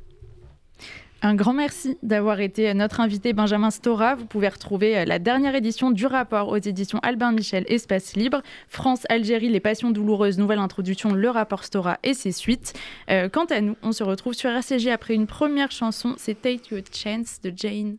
[1.23, 4.13] Un grand merci d'avoir été notre invité Benjamin Stora.
[4.13, 8.43] Vous pouvez retrouver euh, la dernière édition du rapport aux éditions Albin Michel Espace Libre,
[8.67, 12.73] France-Algérie, les passions douloureuses, nouvelle introduction, le rapport Stora et ses suites.
[13.09, 16.69] Euh, quant à nous, on se retrouve sur RCG après une première chanson, c'est Take
[16.69, 17.97] You a Chance de Jane.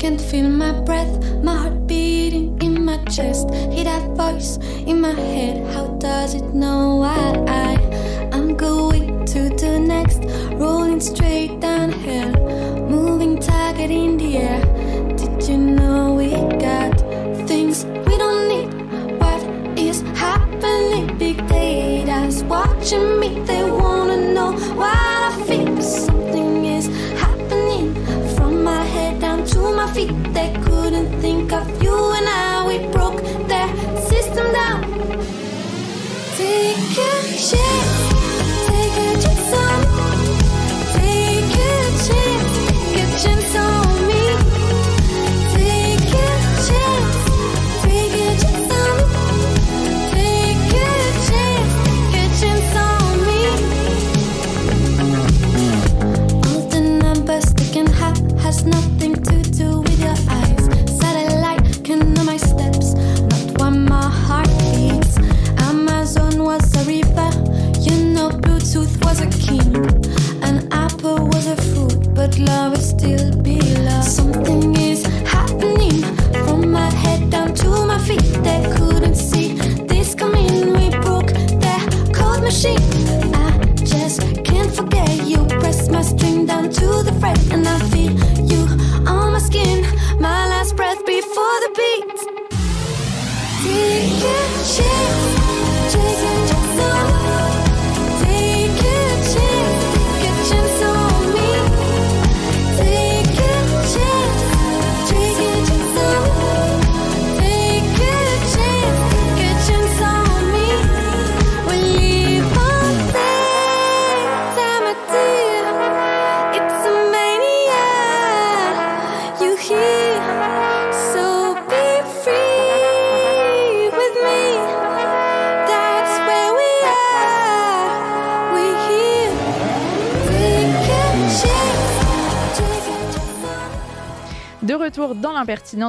[0.00, 3.52] Can feel my breath, my heart beating in my chest.
[3.52, 9.50] Hear that voice in my head, how does it know why I, I'm going to
[9.50, 10.20] the next,
[10.54, 12.32] rolling straight downhill,
[12.88, 14.62] moving target in the air.
[15.16, 16.98] Did you know we got
[17.46, 18.70] things we don't need?
[19.20, 21.18] What is happening?
[21.18, 23.62] Big data's watching me, they
[29.94, 30.12] feet.
[30.32, 32.66] They couldn't think of you and I.
[32.66, 33.68] We broke their
[34.10, 34.82] system down.
[36.36, 37.14] Take a
[37.48, 37.99] chance,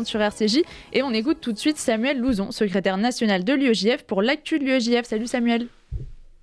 [0.05, 0.61] sur RCJ
[0.93, 4.63] et on écoute tout de suite Samuel Louzon, secrétaire national de l'UEJF pour l'actu de
[4.63, 5.05] l'UEJF.
[5.05, 5.67] Salut Samuel.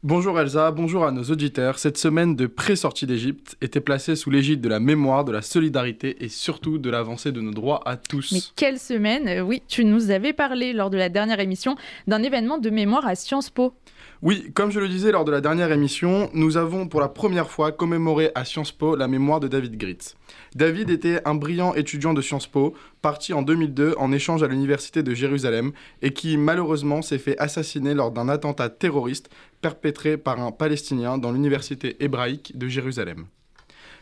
[0.03, 1.79] Bonjour Elsa, bonjour à nos auditeurs.
[1.79, 6.16] Cette semaine de pré-sortie d'Égypte était placée sous l'égide de la mémoire, de la solidarité
[6.24, 8.33] et surtout de l'avancée de nos droits à tous.
[8.33, 9.29] Mais quelle semaine?
[9.29, 13.07] Euh, Oui, tu nous avais parlé lors de la dernière émission d'un événement de mémoire
[13.07, 13.72] à Sciences Po.
[14.20, 17.52] Oui, comme je le disais lors de la dernière émission, nous avons pour la première
[17.52, 20.16] fois commémoré à Sciences Po la mémoire de David Gritz.
[20.57, 25.04] David était un brillant étudiant de Sciences Po, parti en 2002 en échange à l'université
[25.04, 25.70] de Jérusalem
[26.02, 31.31] et qui malheureusement s'est fait assassiner lors d'un attentat terroriste perpétré par un Palestinien dans
[31.31, 33.26] l'université hébraïque de Jérusalem.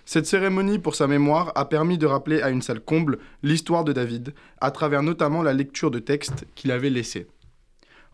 [0.06, 3.92] Cette cérémonie pour sa mémoire a permis de rappeler à une salle comble l'histoire de
[3.92, 7.26] David, à travers notamment la lecture de textes qu'il avait laissés.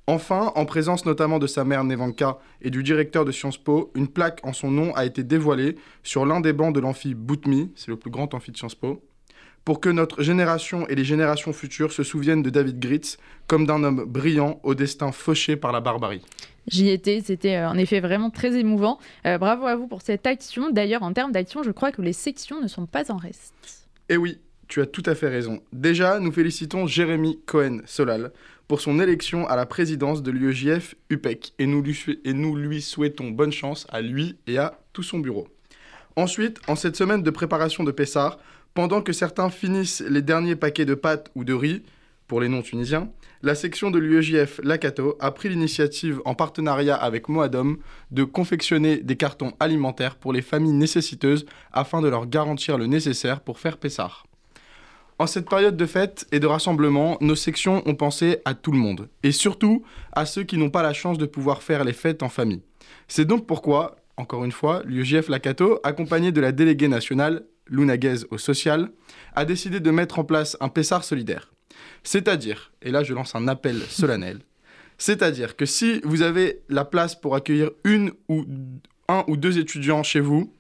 [0.09, 4.09] Enfin, en présence notamment de sa mère Nevanka et du directeur de Sciences Po, une
[4.09, 7.89] plaque en son nom a été dévoilée sur l'un des bancs de l'amphi Boutmi, c'est
[7.89, 9.01] le plus grand amphi de Sciences Po,
[9.65, 13.85] pour que notre génération et les générations futures se souviennent de David Gritz comme d'un
[13.85, 16.23] homme brillant au destin fauché par la barbarie.
[16.67, 18.99] J'y étais, c'était euh, en effet vraiment très émouvant.
[19.27, 20.71] Euh, bravo à vous pour cette action.
[20.71, 23.89] D'ailleurs, en termes d'action, je crois que les sections ne sont pas en reste.
[24.09, 24.39] Et oui,
[24.69, 25.61] tu as tout à fait raison.
[25.73, 28.33] Déjà, nous félicitons Jérémy Cohen-Solal
[28.73, 33.87] pour son élection à la présidence de l'UEJF UPEC et nous, lui, souhaitons bonne chance
[33.91, 35.47] à lui et à tout son bureau.
[36.17, 38.39] Ensuite, en cette semaine de préparation de Pessar,
[38.73, 41.83] pendant que certains finissent les derniers paquets de pâtes ou de riz,
[42.29, 43.11] pour les non-tunisiens,
[43.43, 47.77] la section de l'UEJF Lakato a pris l'initiative, en partenariat avec Moadom,
[48.11, 53.43] de confectionner des cartons alimentaires pour les familles nécessiteuses afin de leur garantir le nécessaire
[53.43, 54.25] pour faire Pessar.
[55.23, 58.79] En cette période de fête et de rassemblement, nos sections ont pensé à tout le
[58.79, 62.25] monde, et surtout à ceux qui n'ont pas la chance de pouvoir faire les fêtes
[62.25, 62.63] en famille.
[63.07, 68.25] C'est donc pourquoi, encore une fois, l'UEJF Lakato, accompagné de la déléguée nationale, Luna Guez
[68.33, 68.91] au social,
[69.37, 71.53] a décidé de mettre en place un Pessar solidaire.
[72.03, 74.41] C'est-à-dire, et là je lance un appel solennel,
[74.99, 78.45] c'est-à-dire que si vous avez la place pour accueillir une ou
[79.07, 80.53] un ou deux étudiants chez vous,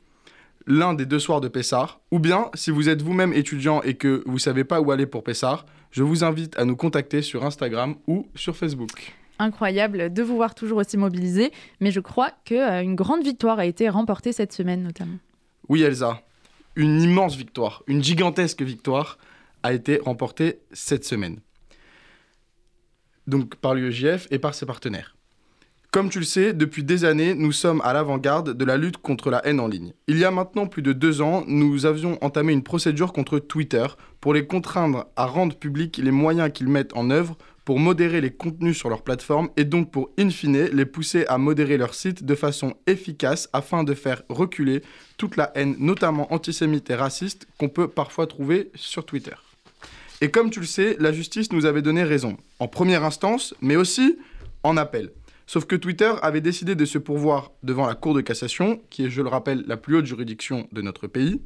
[0.67, 4.23] l'un des deux soirs de Pessar, ou bien si vous êtes vous-même étudiant et que
[4.27, 7.97] vous savez pas où aller pour Pessar, Je vous invite à nous contacter sur Instagram
[8.07, 9.13] ou sur Facebook.
[9.39, 13.91] Incroyable de vous voir toujours aussi mobilisé, mais je crois qu'une grande victoire a été
[13.91, 15.19] remportée cette semaine notamment.
[15.69, 16.23] Oui Elsa,
[16.77, 19.19] une immense victoire, une gigantesque victoire
[19.63, 21.41] a été remportée cette semaine.
[23.27, 25.15] Donc par l'UEJF et par ses partenaires.
[25.93, 29.29] Comme tu le sais, depuis des années, nous sommes à l'avant-garde de la lutte contre
[29.29, 29.93] la haine en ligne.
[30.07, 33.85] Il y a maintenant plus de deux ans, nous avions entamé une procédure contre Twitter
[34.23, 38.31] pour les contraindre à rendre publics les moyens qu'ils mettent en œuvre pour modérer les
[38.31, 42.25] contenus sur leur plateforme et donc pour, in fine, les pousser à modérer leur site
[42.25, 44.81] de façon efficace afin de faire reculer
[45.19, 49.37] toute la haine, notamment antisémite et raciste, qu'on peut parfois trouver sur Twitter.
[50.23, 53.77] Et comme tu le sais, la justice nous avait donné raison, en première instance, mais
[53.77, 54.17] aussi
[54.63, 55.11] en appel.
[55.47, 59.11] Sauf que Twitter avait décidé de se pourvoir devant la Cour de cassation, qui est,
[59.11, 61.41] je le rappelle, la plus haute juridiction de notre pays.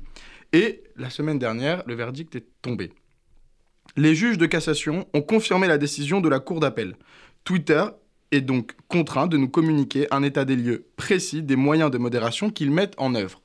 [0.52, 2.92] Et la semaine dernière, le verdict est tombé.
[3.96, 6.96] Les juges de cassation ont confirmé la décision de la Cour d'appel.
[7.44, 7.84] Twitter
[8.32, 12.50] est donc contraint de nous communiquer un état des lieux précis des moyens de modération
[12.50, 13.40] qu'ils mettent en œuvre.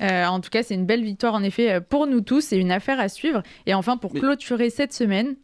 [0.00, 2.56] Euh, en tout cas, c'est une belle victoire en effet euh, pour nous tous et
[2.56, 3.42] une affaire à suivre.
[3.66, 5.36] Et enfin, pour Mais- clôturer cette semaine,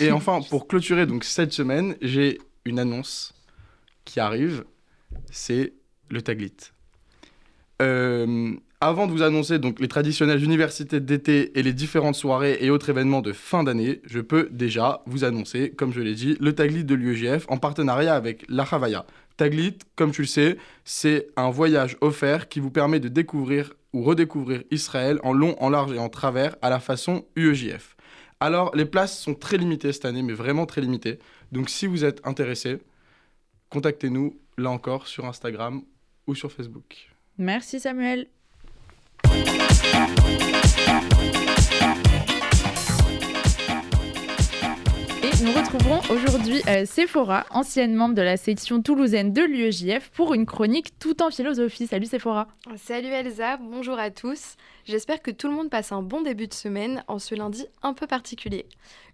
[0.00, 3.34] Et enfin, pour clôturer donc cette semaine, j'ai une annonce
[4.04, 4.64] qui arrive,
[5.30, 5.74] c'est
[6.10, 6.54] le Taglit.
[7.80, 12.70] Euh, avant de vous annoncer donc les traditionnelles universités d'été et les différentes soirées et
[12.70, 16.52] autres événements de fin d'année, je peux déjà vous annoncer, comme je l'ai dit, le
[16.52, 19.06] Taglit de l'UEJF en partenariat avec la Havaya.
[19.36, 24.02] Taglit, comme tu le sais, c'est un voyage offert qui vous permet de découvrir ou
[24.02, 27.96] redécouvrir Israël en long, en large et en travers à la façon UEJF.
[28.42, 31.20] Alors, les places sont très limitées cette année, mais vraiment très limitées.
[31.52, 32.78] Donc, si vous êtes intéressé,
[33.70, 35.82] contactez-nous, là encore, sur Instagram
[36.26, 37.08] ou sur Facebook.
[37.38, 38.26] merci Samuel.
[45.42, 50.46] Nous retrouverons aujourd'hui euh, Sephora, ancienne membre de la section toulousaine de l'UEJF, pour une
[50.46, 51.88] chronique tout en philosophie.
[51.88, 52.46] Salut Sephora.
[52.76, 54.56] Salut Elsa, bonjour à tous.
[54.84, 57.92] J'espère que tout le monde passe un bon début de semaine en ce lundi un
[57.92, 58.66] peu particulier.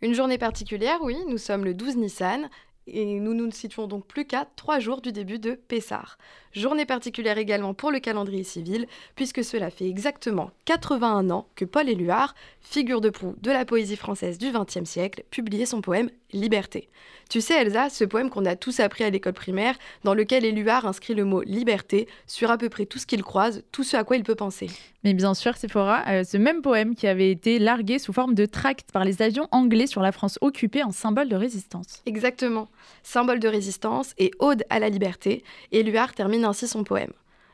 [0.02, 2.50] Une journée particulière, oui, nous sommes le 12 Nissan
[2.92, 6.18] et nous nous situons donc plus qu'à trois jours du début de Pessar.
[6.52, 11.88] Journée particulière également pour le calendrier civil, puisque cela fait exactement 81 ans que Paul
[11.88, 16.88] Éluard, figure de proue de la poésie française du XXe siècle, publiait son poème Liberté.
[17.30, 20.86] Tu sais Elsa, ce poème qu'on a tous appris à l'école primaire, dans lequel Éluard
[20.86, 24.04] inscrit le mot liberté sur à peu près tout ce qu'il croise, tout ce à
[24.04, 24.70] quoi il peut penser.
[25.04, 28.46] Mais bien sûr, Sephora, euh, ce même poème qui avait été largué sous forme de
[28.46, 32.02] tract par les avions anglais sur la France occupée en symbole de résistance.
[32.06, 32.68] Exactement.
[33.02, 37.12] Symbole de résistance et ode à la liberté, Éluard termine ainsi son poème.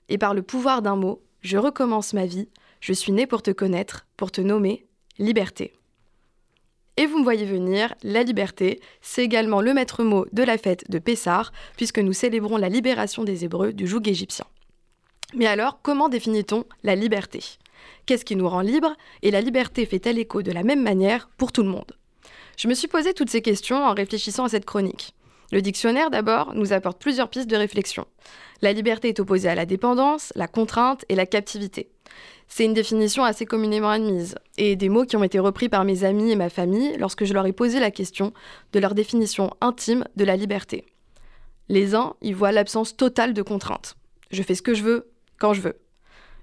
[0.08, 2.48] Et par le pouvoir d'un mot, je recommence ma vie,
[2.80, 4.86] je suis né pour te connaître, pour te nommer,
[5.18, 5.74] liberté.
[6.96, 10.88] Et vous me voyez venir, la liberté, c'est également le maître mot de la fête
[10.88, 14.46] de Pessar, puisque nous célébrons la libération des Hébreux du joug égyptien.
[15.34, 17.40] Mais alors, comment définit-on la liberté?
[18.06, 21.50] Qu'est-ce qui nous rend libres Et la liberté fait-elle écho de la même manière pour
[21.50, 21.96] tout le monde?
[22.56, 25.14] Je me suis posé toutes ces questions en réfléchissant à cette chronique.
[25.52, 28.06] Le dictionnaire, d'abord, nous apporte plusieurs pistes de réflexion.
[28.62, 31.90] La liberté est opposée à la dépendance, la contrainte et la captivité.
[32.48, 36.04] C'est une définition assez communément admise, et des mots qui ont été repris par mes
[36.04, 38.32] amis et ma famille lorsque je leur ai posé la question
[38.72, 40.86] de leur définition intime de la liberté.
[41.68, 43.96] Les uns y voient l'absence totale de contrainte.
[44.30, 45.76] Je fais ce que je veux, quand je veux.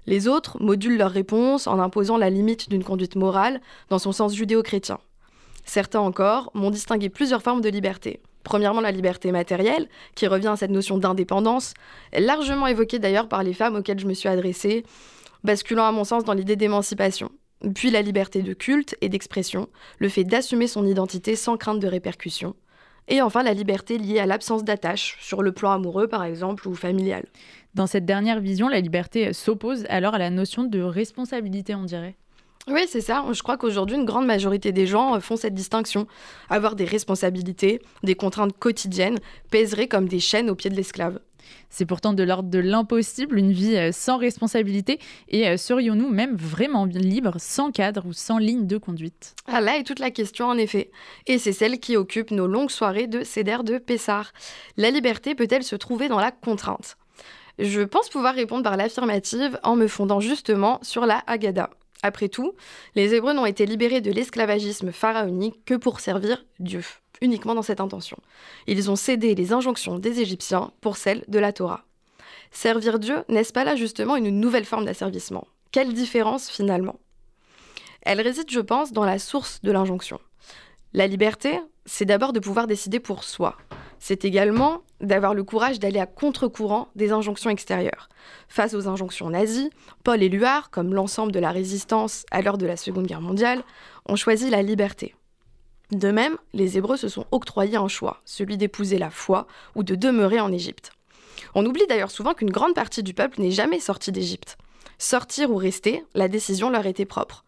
[0.06, 4.34] Les autres modulent leur réponse en imposant la limite d'une conduite morale dans son sens
[4.34, 4.98] judéo-chrétien.
[5.64, 8.20] Certains encore m'ont distingué plusieurs formes de liberté.
[8.44, 11.74] Premièrement, la liberté matérielle, qui revient à cette notion d'indépendance,
[12.16, 14.84] largement évoquée d'ailleurs par les femmes auxquelles je me suis adressée,
[15.44, 17.30] basculant à mon sens dans l'idée d'émancipation.
[17.74, 21.86] Puis la liberté de culte et d'expression, le fait d'assumer son identité sans crainte de
[21.86, 22.56] répercussions.
[23.08, 26.74] Et enfin la liberté liée à l'absence d'attache, sur le plan amoureux par exemple ou
[26.74, 27.26] familial.
[27.74, 32.16] Dans cette dernière vision, la liberté s'oppose alors à la notion de responsabilité, on dirait.
[32.68, 33.24] Oui, c'est ça.
[33.32, 36.06] Je crois qu'aujourd'hui, une grande majorité des gens euh, font cette distinction.
[36.48, 39.18] Avoir des responsabilités, des contraintes quotidiennes,
[39.50, 41.18] pèserait comme des chaînes au pied de l'esclave.
[41.70, 45.00] C'est pourtant de l'ordre de l'impossible, une vie euh, sans responsabilité.
[45.28, 49.34] Et euh, serions-nous même vraiment libres, sans cadre ou sans ligne de conduite?
[49.48, 50.92] Ah là est toute la question en effet.
[51.26, 54.32] Et c'est celle qui occupe nos longues soirées de CEDER de Pessard.
[54.76, 56.96] La liberté peut-elle se trouver dans la contrainte?
[57.58, 61.70] Je pense pouvoir répondre par l'affirmative en me fondant justement sur la Haggadah.
[62.02, 62.54] Après tout,
[62.94, 66.82] les Hébreux n'ont été libérés de l'esclavagisme pharaonique que pour servir Dieu,
[67.20, 68.18] uniquement dans cette intention.
[68.66, 71.84] Ils ont cédé les injonctions des Égyptiens pour celles de la Torah.
[72.50, 75.46] Servir Dieu, n'est-ce pas là justement une nouvelle forme d'asservissement?
[75.70, 76.98] Quelle différence finalement?
[78.02, 80.20] Elle réside, je pense, dans la source de l'injonction.
[80.92, 83.56] La liberté, c'est d'abord de pouvoir décider pour soi.
[84.04, 88.08] C'est également d'avoir le courage d'aller à contre-courant des injonctions extérieures.
[88.48, 89.70] Face aux injonctions nazies,
[90.02, 93.62] Paul Éluard, comme l'ensemble de la résistance à l'heure de la Seconde Guerre mondiale,
[94.08, 95.14] ont choisi la liberté.
[95.92, 99.46] De même, les Hébreux se sont octroyés un choix, celui d'épouser la foi
[99.76, 100.90] ou de demeurer en Égypte.
[101.54, 104.58] On oublie d'ailleurs souvent qu'une grande partie du peuple n'est jamais sortie d'Égypte.
[104.98, 107.44] Sortir ou rester, la décision leur était propre.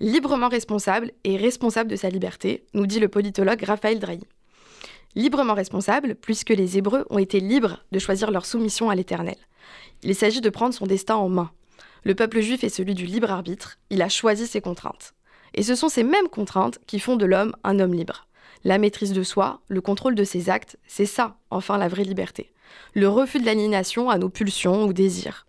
[0.00, 4.20] Librement responsable et responsable de sa liberté, nous dit le politologue Raphaël Drahi.
[5.16, 9.38] Librement responsable, puisque les Hébreux ont été libres de choisir leur soumission à l'Éternel.
[10.02, 11.50] Il s'agit de prendre son destin en main.
[12.04, 15.14] Le peuple juif est celui du libre arbitre, il a choisi ses contraintes.
[15.54, 18.26] Et ce sont ces mêmes contraintes qui font de l'homme un homme libre.
[18.62, 22.52] La maîtrise de soi, le contrôle de ses actes, c'est ça, enfin, la vraie liberté.
[22.92, 25.46] Le refus de l'aliénation à nos pulsions ou désirs.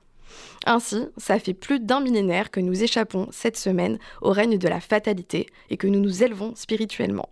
[0.66, 4.80] Ainsi, ça fait plus d'un millénaire que nous échappons cette semaine au règne de la
[4.80, 7.30] fatalité et que nous nous élevons spirituellement.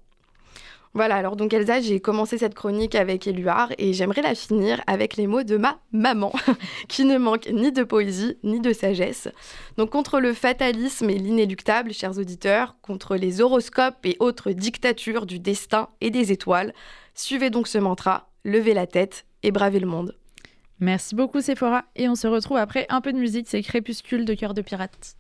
[0.96, 5.18] Voilà, alors donc Elsa, j'ai commencé cette chronique avec Éluard et j'aimerais la finir avec
[5.18, 6.32] les mots de ma maman,
[6.88, 9.28] qui ne manque ni de poésie ni de sagesse.
[9.76, 15.38] Donc contre le fatalisme et l'inéluctable, chers auditeurs, contre les horoscopes et autres dictatures du
[15.38, 16.74] destin et des étoiles,
[17.14, 20.16] suivez donc ce mantra, levez la tête et bravez le monde.
[20.80, 24.34] Merci beaucoup Sephora et on se retrouve après un peu de musique, c'est Crépuscule de
[24.34, 25.18] Cœur de Pirate.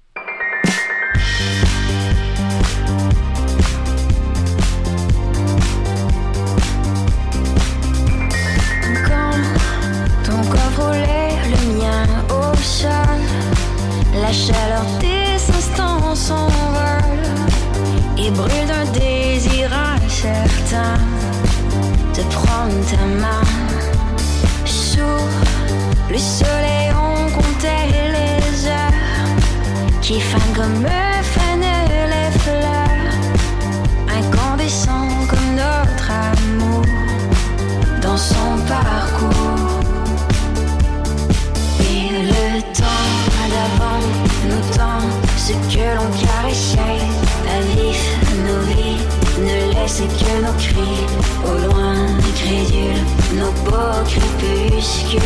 [14.22, 17.26] La chaleur des instants s'envole
[18.18, 20.98] et brûle d'un désir incertain
[22.16, 23.44] de prendre ta main.
[24.66, 25.22] Sous
[26.10, 30.86] le soleil, on comptait les heures qui fanent comme
[31.34, 31.78] fanent
[32.14, 33.16] les fleurs,
[34.20, 36.86] incandescents comme notre amour
[38.02, 39.35] dans son parcours.
[45.46, 47.06] Ce que l'on caressait,
[47.54, 48.04] à vif
[48.48, 48.98] nos vies,
[49.38, 51.06] ne laisse que nos cris,
[51.46, 53.04] au loin crédules,
[53.36, 55.22] nos beaux crépuscules.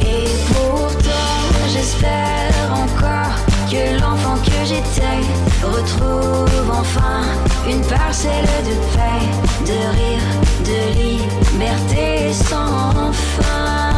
[0.00, 3.36] Et pourtant j'espère encore
[3.68, 5.20] que l'enfant que j'étais
[5.66, 7.24] retrouve enfin
[7.68, 9.26] une parcelle de paix,
[9.66, 10.28] de rire,
[10.68, 13.91] de liberté sans fin.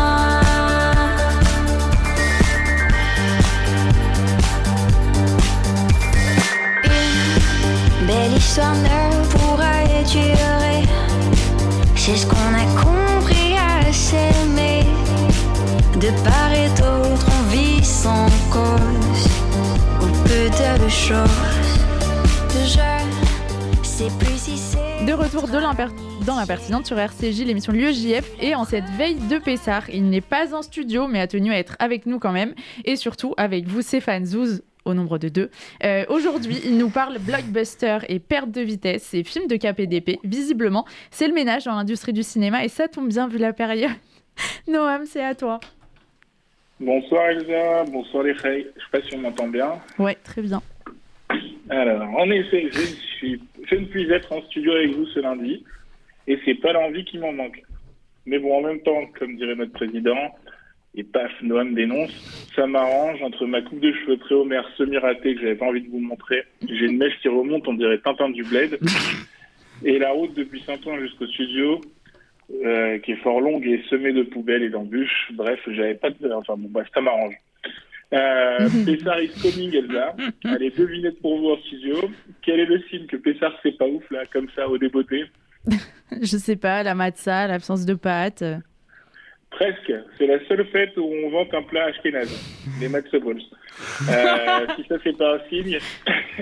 [8.07, 10.83] Belle histoire ne pourra durer,
[11.97, 14.83] c'est ce qu'on a compris à s'aimer.
[16.01, 19.27] De part et d'autre, on vit sans cause,
[20.03, 20.51] ou peu
[20.85, 21.29] de choses.
[23.83, 25.05] Je sais plus si c'est.
[25.07, 25.93] De retour de l'imper-
[26.27, 30.21] dans l'impertinente sur RCJ, l'émission de l'UEJF, et en cette veille de Pessard, il n'est
[30.21, 33.67] pas en studio, mais a tenu à être avec nous quand même, et surtout avec
[33.69, 35.51] vous, Stéphane Zouz, au nombre de deux.
[35.85, 40.19] Euh, Aujourd'hui, il nous parle blockbuster et perte de vitesse et films de KPDP.
[40.25, 43.91] Visiblement, c'est le ménage dans l'industrie du cinéma, et ça tombe bien vu la période.
[44.69, 45.61] Noam, c'est à toi.
[46.81, 48.67] Bonsoir Elsa, bonsoir les filles.
[48.77, 49.73] Je sais pas si on m'entend bien.
[49.99, 50.61] Ouais, très bien.
[51.71, 52.81] Alors, en effet, je,
[53.17, 55.65] suis, je ne puis être en studio avec vous ce lundi,
[56.27, 57.63] et c'est pas l'envie qui m'en manque.
[58.27, 60.35] Mais bon, en même temps, comme dirait notre président,
[60.97, 62.13] et paf, Noam dénonce,
[62.55, 66.01] ça m'arrange entre ma coupe de cheveux pré-Homer semi-ratée que j'avais pas envie de vous
[66.01, 68.79] montrer, j'ai une mèche qui remonte, on dirait Tintin du Bled,
[69.85, 71.81] et la route depuis Saint-Ouen jusqu'au studio,
[72.65, 75.33] euh, qui est fort longue et semée de poubelles et d'embûches.
[75.33, 76.31] Bref, j'avais pas de...
[76.31, 77.35] Enfin bon, bref, ça m'arrange.
[78.13, 80.15] Euh, Pessard is coming, Elsa.
[80.45, 81.97] Allez, devinette pour vous en studio.
[82.43, 85.25] Quel est le signe que Pessard c'est pas ouf, là, comme ça, au débeauté?
[86.13, 88.45] Je sais pas, la matza, l'absence de pâtes.
[89.55, 89.93] Presque.
[90.19, 93.41] C'est la seule fête où on vante un plat ashkénaze, les matzo balls.
[94.11, 95.79] Euh, si ça, c'est pas un signe.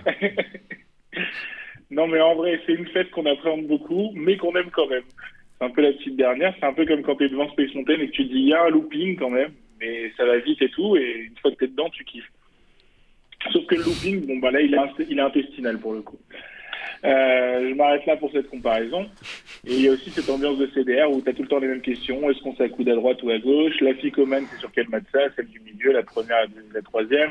[1.90, 5.02] non, mais en vrai, c'est une fête qu'on appréhende beaucoup, mais qu'on aime quand même.
[5.58, 6.54] C'est un peu la petite dernière.
[6.58, 8.54] C'est un peu comme quand t'es devant Space Mountain et que tu dis, il y
[8.54, 11.56] a un looping quand même, mais ça va vite et tout, et une fois que
[11.56, 12.30] t'es dedans, tu kiffes.
[13.52, 16.00] Sauf que le looping, bon, bah là, il est, inst- il est intestinal pour le
[16.00, 16.18] coup.
[17.04, 19.06] Euh, je m'arrête là pour cette comparaison.
[19.64, 21.60] Et il y a aussi cette ambiance de CDR où tu as tout le temps
[21.60, 22.28] les mêmes questions.
[22.28, 23.80] Est-ce qu'on s'accoude à droite ou à gauche?
[23.80, 27.30] La ficomane, c'est sur quel matza Celle du milieu, la première, la, la troisième.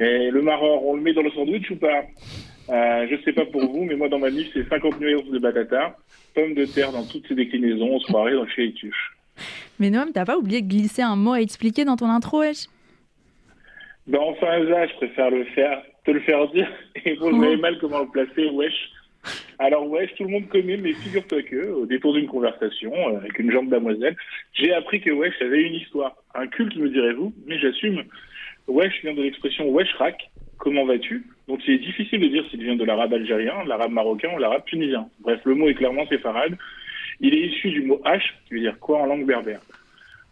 [0.00, 2.02] Et le maror, on le met dans le sandwich ou pas?
[2.68, 5.38] Euh, Je sais pas pour vous, mais moi dans ma liste, c'est 50 nuances de
[5.38, 5.96] batata,
[6.34, 9.16] pommes de terre dans toutes ses déclinaisons, on se croirait dans chez les tuches.
[9.78, 12.64] Mais Noam, t'as pas oublié de glisser un mot à expliquer dans ton intro, wesh?
[14.08, 16.68] Ben enfin, Elsa, je préfère le faire, te le faire dire.
[17.04, 17.40] Et vous Oh.
[17.40, 18.74] savez mal comment le placer, wesh?
[19.58, 23.38] Alors, wesh, tout le monde connaît, mais figure-toi que, au détour d'une conversation euh, avec
[23.38, 24.16] une jambe damoiselle,
[24.52, 26.14] j'ai appris que wesh avait une histoire.
[26.34, 28.04] Un culte, me direz-vous, mais j'assume.
[28.68, 31.24] Wesh vient de l'expression weshrak, comment vas-tu?
[31.48, 34.64] Donc il est difficile de dire s'il vient de l'arabe algérien, l'arabe marocain ou l'arabe
[34.66, 35.08] tunisien.
[35.20, 36.56] Bref, le mot est clairement séfarade.
[37.20, 39.60] Il est issu du mot H, qui veut dire quoi en langue berbère?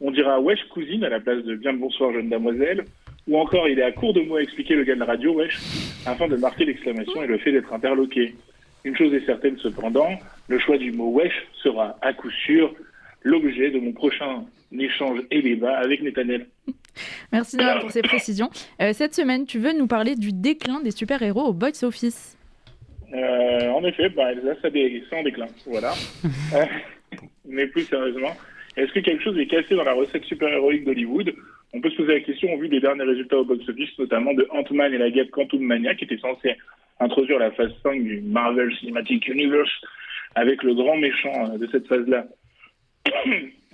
[0.01, 2.85] On dira wesh cousine à la place de bien le bonsoir jeune damoiselle,
[3.29, 5.33] ou encore il est à court de mots à expliquer le gars de la radio
[5.33, 5.57] wesh,
[6.05, 8.35] afin de marquer l'exclamation et le fait d'être interloqué.
[8.85, 10.11] Une chose est certaine cependant,
[10.49, 11.32] le choix du mot wesh
[11.62, 12.74] sera à coup sûr
[13.22, 14.45] l'objet de mon prochain
[14.78, 16.47] échange et débat avec Netanel.
[17.32, 18.51] Merci pour ces précisions.
[18.80, 22.37] Euh, cette semaine, tu veux nous parler du déclin des super-héros au box-office.
[23.12, 25.47] Euh, en effet, bah, Elsa, ça, dé- ça en déclin.
[25.66, 25.93] Voilà.
[26.55, 26.64] Euh,
[27.47, 28.32] mais plus sérieusement,
[28.76, 31.32] est-ce que quelque chose est cassé dans la recette super-héroïque d'Hollywood?
[31.72, 34.47] On peut se poser la question au vu des derniers résultats au box-office, notamment de
[34.51, 36.57] Ant-Man et la guêpe Quantum Mania, qui était censé
[37.01, 39.70] introduire la phase 5 du Marvel Cinematic Universe
[40.34, 42.26] avec le grand méchant euh, de cette phase-là,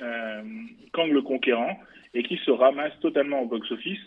[0.02, 0.42] euh,
[0.92, 1.78] Kang le Conquérant,
[2.14, 4.00] et qui se ramasse totalement au box-office.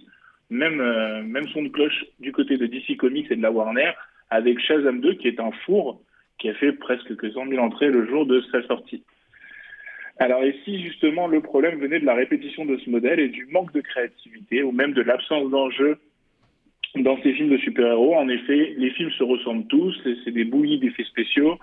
[0.49, 3.91] Même, euh, même son de cloche du côté de DC Comics et de la Warner,
[4.29, 6.01] avec Shazam 2, qui est un four
[6.37, 9.03] qui a fait presque que 100 000 entrées le jour de sa sortie.
[10.19, 13.45] Alors, et si justement le problème venait de la répétition de ce modèle et du
[13.47, 15.97] manque de créativité, ou même de l'absence d'enjeu
[16.95, 20.79] dans ces films de super-héros, en effet, les films se ressemblent tous, c'est des bouillies
[20.79, 21.57] d'effets spéciaux,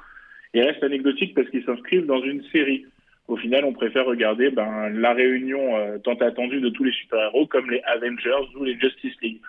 [0.55, 2.87] et restent anecdotiques parce qu'ils s'inscrivent dans une série.
[3.29, 7.47] Au final, on préfère regarder ben, la réunion euh, tant attendue de tous les super-héros,
[7.47, 9.41] comme les Avengers ou les Justice League.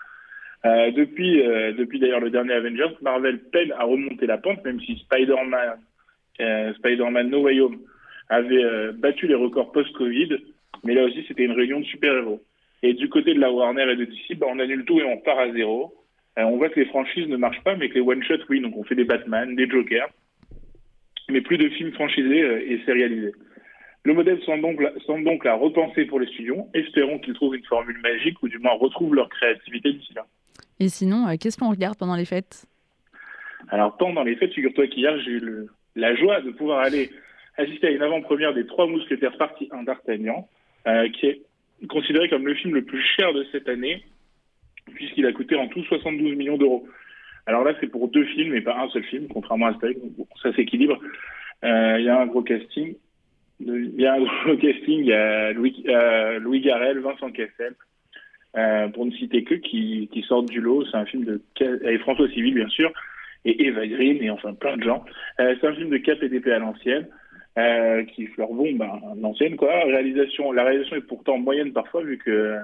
[0.64, 4.80] Euh, depuis, euh, depuis d'ailleurs le dernier Avengers, Marvel peine à remonter la pente, même
[4.80, 5.78] si Spider-Man,
[6.40, 7.80] euh, Spider-Man No Way Home
[8.28, 10.38] avait euh, battu les records post-Covid,
[10.84, 12.40] mais là aussi c'était une réunion de super-héros.
[12.82, 15.18] Et du côté de la Warner et de DC, bah, on annule tout et on
[15.18, 15.94] part à zéro.
[16.38, 18.76] Euh, on voit que les franchises ne marchent pas, mais que les one-shots, oui, donc
[18.76, 20.08] on fait des Batman, des Jokers,
[21.30, 23.32] mais plus de films franchisés euh, et sérialisés.
[24.04, 26.66] Le modèle semble donc, semble donc la repenser pour les studios.
[26.74, 30.26] Espérons qu'ils trouvent une formule magique ou du moins retrouvent leur créativité d'ici là.
[30.80, 32.66] Et sinon, euh, qu'est-ce qu'on regarde pendant les fêtes?
[33.68, 37.10] Alors, pendant les fêtes, figure-toi qu'hier, j'ai eu le- la joie de pouvoir aller
[37.56, 40.48] assister à une avant-première des Trois Mousquetaires partie 1 d'Artagnan,
[41.12, 41.42] qui est
[41.88, 44.04] considéré comme le film le plus cher de cette année,
[44.94, 46.86] puisqu'il a coûté en tout 72 millions d'euros.
[47.46, 50.28] Alors là, c'est pour deux films et pas un seul film, contrairement à Astérix, donc
[50.42, 50.98] ça s'équilibre.
[51.64, 52.94] Euh, Il y a un gros casting.
[53.60, 57.74] Il y a un gros casting, il y a Louis, euh, Garrel, Vincent Cassel,
[58.56, 60.84] euh, pour ne citer que, qui, sortent du lot.
[60.86, 61.42] C'est un film de...
[61.84, 62.92] Et François Civil, bien sûr,
[63.44, 65.04] et Eva Green, et enfin plein de gens.
[65.40, 67.08] Euh, c'est un film de cap et d'épée à l'ancienne,
[67.58, 69.84] euh, qui fleure bon, ben, l'ancienne, quoi.
[69.84, 72.58] La réalisation est pourtant moyenne parfois, vu que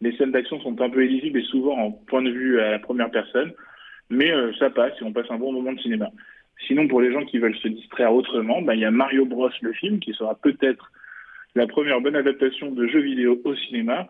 [0.00, 2.78] les scènes d'action sont un peu illisibles et souvent en point de vue à la
[2.78, 3.52] première personne.
[4.08, 6.10] Mais euh, ça passe et on passe un bon moment de cinéma.
[6.66, 9.50] Sinon, pour les gens qui veulent se distraire autrement, ben, il y a Mario Bros,
[9.60, 10.90] le film, qui sera peut-être
[11.54, 14.08] la première bonne adaptation de jeux vidéo au cinéma.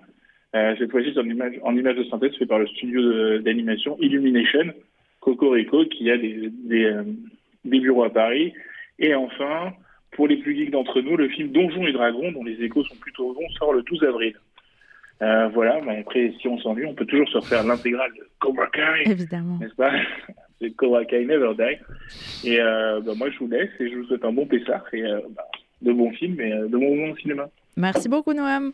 [0.55, 4.73] Euh, cette fois-ci, en image, en image de synthèse fait par le studio d'animation Illumination,
[5.21, 7.05] Cocorico, qui a des, euh,
[7.65, 8.53] des bureaux à Paris.
[8.99, 9.73] Et enfin,
[10.13, 12.97] pour les plus geeks d'entre nous, le film Donjons et Dragons, dont les échos sont
[12.97, 14.35] plutôt bons, sort le 12 avril.
[15.23, 18.67] Euh, voilà, mais après, si on s'ennuie, on peut toujours se refaire l'intégrale de Cobra
[18.69, 19.59] Kai Évidemment.
[19.59, 19.93] n'est-ce pas?
[20.61, 22.49] C'est Cobra Kai Never Die.
[22.49, 25.03] Et euh, bah, moi, je vous laisse et je vous souhaite un bon Pessard et
[25.03, 25.47] euh, bah,
[25.83, 27.49] de bons films et euh, de bons moments au cinéma.
[27.77, 28.73] Merci beaucoup, Noam.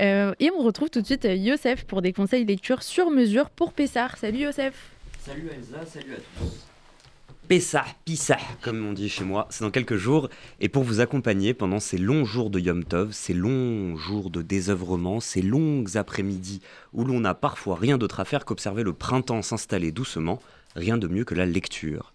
[0.00, 3.72] Euh, et on retrouve tout de suite Youssef pour des conseils lecture sur mesure pour
[3.74, 4.16] Pessard.
[4.16, 4.90] Salut Youssef.
[5.18, 6.71] Salut Elsa, salut à tous.
[7.48, 10.30] Pessah, Pissah, comme on dit chez moi, c'est dans quelques jours.
[10.60, 14.42] Et pour vous accompagner pendant ces longs jours de Yom Tov, ces longs jours de
[14.42, 16.62] désœuvrement, ces longues après-midi
[16.92, 20.40] où l'on n'a parfois rien d'autre à faire qu'observer le printemps s'installer doucement,
[20.76, 22.14] rien de mieux que la lecture.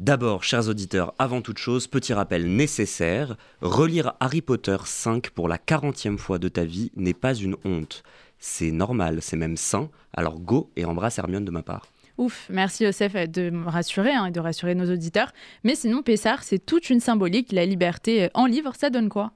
[0.00, 5.58] D'abord, chers auditeurs, avant toute chose, petit rappel nécessaire, relire Harry Potter 5 pour la
[5.58, 8.02] 40e fois de ta vie n'est pas une honte.
[8.38, 11.86] C'est normal, c'est même sain, alors go et embrasse Hermione de ma part.
[12.18, 15.32] Ouf, merci Youssef de me rassurer hein, et de rassurer nos auditeurs.
[15.64, 17.52] Mais sinon, Pessard, c'est toute une symbolique.
[17.52, 19.32] La liberté euh, en livre, ça donne quoi?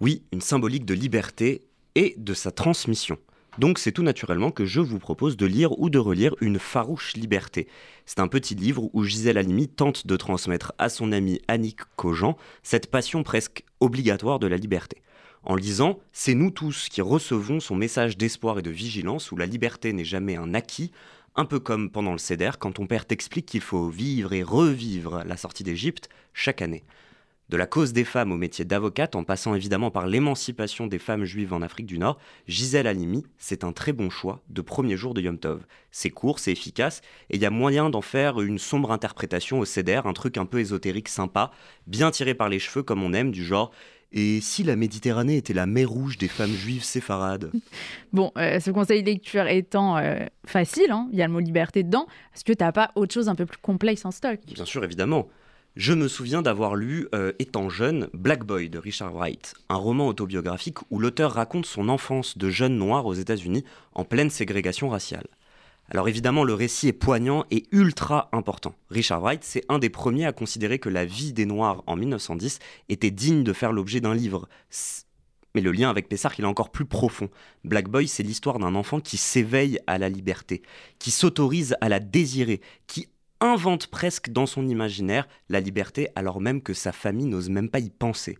[0.00, 1.62] Oui, une symbolique de liberté
[1.96, 3.18] et de sa transmission.
[3.58, 7.14] Donc c'est tout naturellement que je vous propose de lire ou de relire Une farouche
[7.14, 7.66] liberté.
[8.06, 12.36] C'est un petit livre où Gisèle Halimi tente de transmettre à son ami Annick Cogent
[12.62, 15.02] cette passion presque obligatoire de la liberté.
[15.42, 19.46] En lisant, c'est nous tous qui recevons son message d'espoir et de vigilance où la
[19.46, 20.92] liberté n'est jamais un acquis,
[21.40, 25.22] un peu comme pendant le CEDER quand ton père t'explique qu'il faut vivre et revivre
[25.24, 26.84] la sortie d'Égypte chaque année.
[27.48, 31.24] De la cause des femmes au métier d'avocate, en passant évidemment par l'émancipation des femmes
[31.24, 35.14] juives en Afrique du Nord, Gisèle Halimi, c'est un très bon choix de premier jour
[35.14, 35.64] de Yom Tov.
[35.90, 39.64] C'est court, c'est efficace, et il y a moyen d'en faire une sombre interprétation au
[39.64, 41.52] CEDER, un truc un peu ésotérique sympa,
[41.86, 43.72] bien tiré par les cheveux comme on aime, du genre
[44.12, 47.50] et si la Méditerranée était la mer rouge des femmes juives séfarades?
[48.12, 51.84] Bon, euh, ce conseil lecture étant euh, facile, hein, il y a le mot liberté
[51.84, 54.40] dedans, est-ce que t'as pas autre chose un peu plus complexe en stock?
[54.52, 55.28] Bien sûr, évidemment.
[55.76, 60.08] Je me souviens d'avoir lu, euh, étant jeune, Black Boy de Richard Wright, un roman
[60.08, 65.28] autobiographique où l'auteur raconte son enfance de jeune noir aux États-Unis en pleine ségrégation raciale.
[65.90, 68.74] Alors évidemment, le récit est poignant et ultra important.
[68.90, 72.60] Richard Wright, c'est un des premiers à considérer que la vie des Noirs en 1910
[72.88, 74.48] était digne de faire l'objet d'un livre.
[75.56, 77.28] Mais le lien avec Pessard, il est encore plus profond.
[77.64, 80.62] Black Boy, c'est l'histoire d'un enfant qui s'éveille à la liberté,
[81.00, 83.08] qui s'autorise à la désirer, qui
[83.40, 87.80] invente presque dans son imaginaire la liberté alors même que sa famille n'ose même pas
[87.80, 88.38] y penser.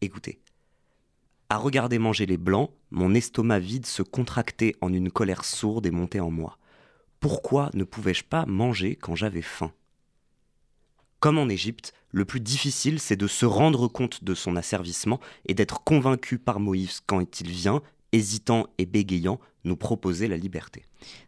[0.00, 0.40] Écoutez.
[1.48, 5.92] À regarder manger les blancs, mon estomac vide se contractait en une colère sourde et
[5.92, 6.58] montait en moi.
[7.20, 9.72] Pourquoi ne pouvais-je pas manger quand j'avais faim?
[11.20, 15.54] Comme en Égypte, le plus difficile c'est de se rendre compte de son asservissement et
[15.54, 20.84] d'être convaincu par Moïse quand il vient, hésitant et bégayant, nous proposer la liberté.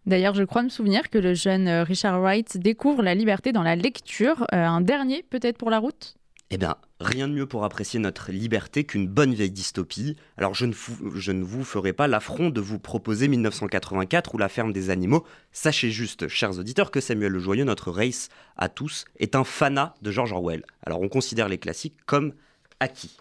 [0.06, 3.62] D'ailleurs, je crois me souvenir que le jeune euh, Richard Wright découvre la liberté dans
[3.62, 4.46] la lecture.
[4.54, 6.16] Euh, un dernier, peut-être pour la route?
[6.52, 10.16] Eh bien, rien de mieux pour apprécier notre liberté qu'une bonne vieille dystopie.
[10.36, 14.90] Alors, je ne, vous ferai pas l'affront de vous proposer 1984 ou La ferme des
[14.90, 15.24] animaux.
[15.52, 19.94] Sachez juste, chers auditeurs, que Samuel Le Joyeux, notre race à tous, est un fanat
[20.02, 20.64] de George Orwell.
[20.84, 22.32] Alors, on considère les classiques comme
[22.80, 23.16] acquis.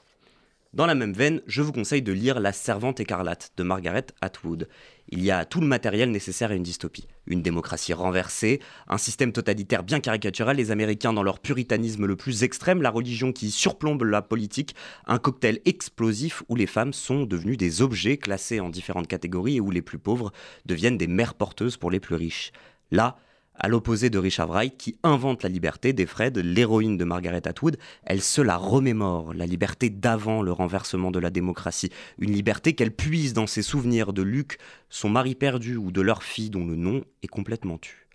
[0.74, 4.68] Dans la même veine, je vous conseille de lire La Servante écarlate de Margaret Atwood.
[5.12, 7.08] Il y a tout le matériel nécessaire à une dystopie.
[7.26, 12.44] Une démocratie renversée, un système totalitaire bien caricatural, les Américains dans leur puritanisme le plus
[12.44, 14.76] extrême, la religion qui surplombe la politique,
[15.08, 19.62] un cocktail explosif où les femmes sont devenues des objets classés en différentes catégories et
[19.62, 20.32] où les plus pauvres
[20.68, 22.52] deviennent des mères porteuses pour les plus riches.
[22.92, 23.18] Là,
[23.60, 27.78] à l'opposé de Richard Wright qui invente la liberté des Fred, l'héroïne de Margaret Atwood,
[28.04, 32.96] elle se la remémore, la liberté d'avant le renversement de la démocratie, une liberté qu'elle
[32.96, 34.58] puise dans ses souvenirs de Luc,
[34.90, 38.08] son mari perdu ou de leur fille dont le nom est complètement tu.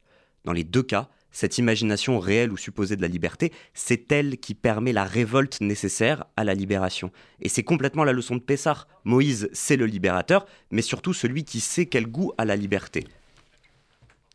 [0.45, 4.55] Dans les deux cas, cette imagination réelle ou supposée de la liberté, c'est elle qui
[4.55, 7.11] permet la révolte nécessaire à la libération.
[7.41, 8.87] Et c'est complètement la leçon de Pessard.
[9.03, 13.05] Moïse, c'est le libérateur, mais surtout celui qui sait quel goût a la liberté.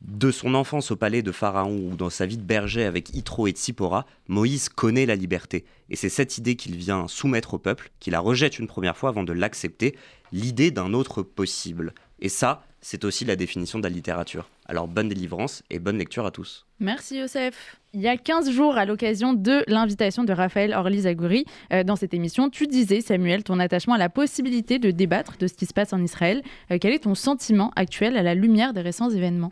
[0.02, 3.48] De son enfance au palais de Pharaon ou dans sa vie de berger avec Yitro
[3.48, 5.66] et Tsipora, Moïse connaît la liberté.
[5.90, 9.10] Et c'est cette idée qu'il vient soumettre au peuple, qu'il la rejette une première fois
[9.10, 9.98] avant de l'accepter,
[10.32, 11.94] l'idée d'un autre possible.
[12.22, 14.50] Et ça, c'est aussi la définition de la littérature.
[14.66, 16.66] Alors bonne délivrance et bonne lecture à tous.
[16.80, 17.78] Merci Youssef.
[17.94, 22.14] Il y a 15 jours, à l'occasion de l'invitation de Raphaël Orly-Zagouri euh, dans cette
[22.14, 25.74] émission, tu disais, Samuel, ton attachement à la possibilité de débattre de ce qui se
[25.74, 26.44] passe en Israël.
[26.72, 29.52] Euh, quel est ton sentiment actuel à la lumière des récents événements?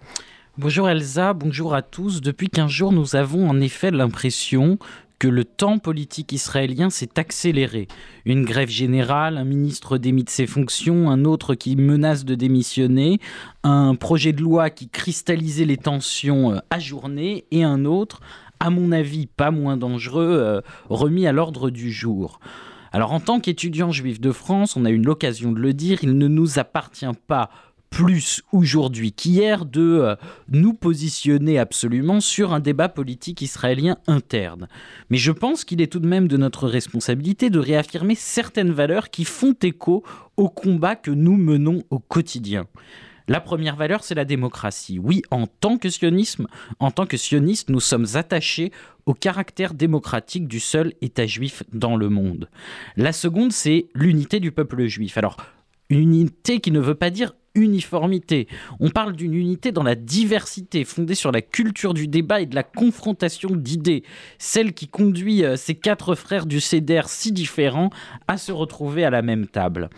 [0.59, 2.19] Bonjour Elsa, bonjour à tous.
[2.19, 4.79] Depuis 15 jours, nous avons en effet l'impression
[5.19, 7.87] que le temps politique israélien s'est accéléré.
[8.25, 13.19] Une grève générale, un ministre démis de ses fonctions, un autre qui menace de démissionner,
[13.61, 18.21] un projet de loi qui cristallisait les tensions euh, ajournées et un autre,
[18.59, 22.39] à mon avis pas moins dangereux, euh, remis à l'ordre du jour.
[22.91, 26.17] Alors en tant qu'étudiant juif de France, on a eu l'occasion de le dire, il
[26.17, 27.51] ne nous appartient pas
[27.89, 30.15] plus aujourd'hui qu'hier de euh,
[30.49, 34.67] nous positionner absolument sur un débat politique israélien interne.
[35.09, 39.09] Mais je pense qu'il est tout de même de notre responsabilité de réaffirmer certaines valeurs
[39.09, 40.03] qui font écho
[40.35, 42.65] au combat que nous menons au quotidien.
[43.29, 44.99] La première valeur, c'est la démocratie.
[44.99, 46.47] Oui, en tant que sionisme,
[46.79, 48.71] en tant que sioniste, nous sommes attachés
[49.05, 52.49] au caractère démocratique du seul État juif dans le monde.
[52.95, 55.17] La seconde, c'est l'unité du peuple juif.
[55.17, 55.35] Alors,
[55.89, 58.47] une unité qui ne veut pas dire uniformité.
[58.79, 62.55] On parle d'une unité dans la diversité, fondée sur la culture du débat et de
[62.55, 64.03] la confrontation d'idées,
[64.37, 67.89] celle qui conduit euh, ces quatre frères du CEDER si différents
[68.27, 69.89] à se retrouver à la même table.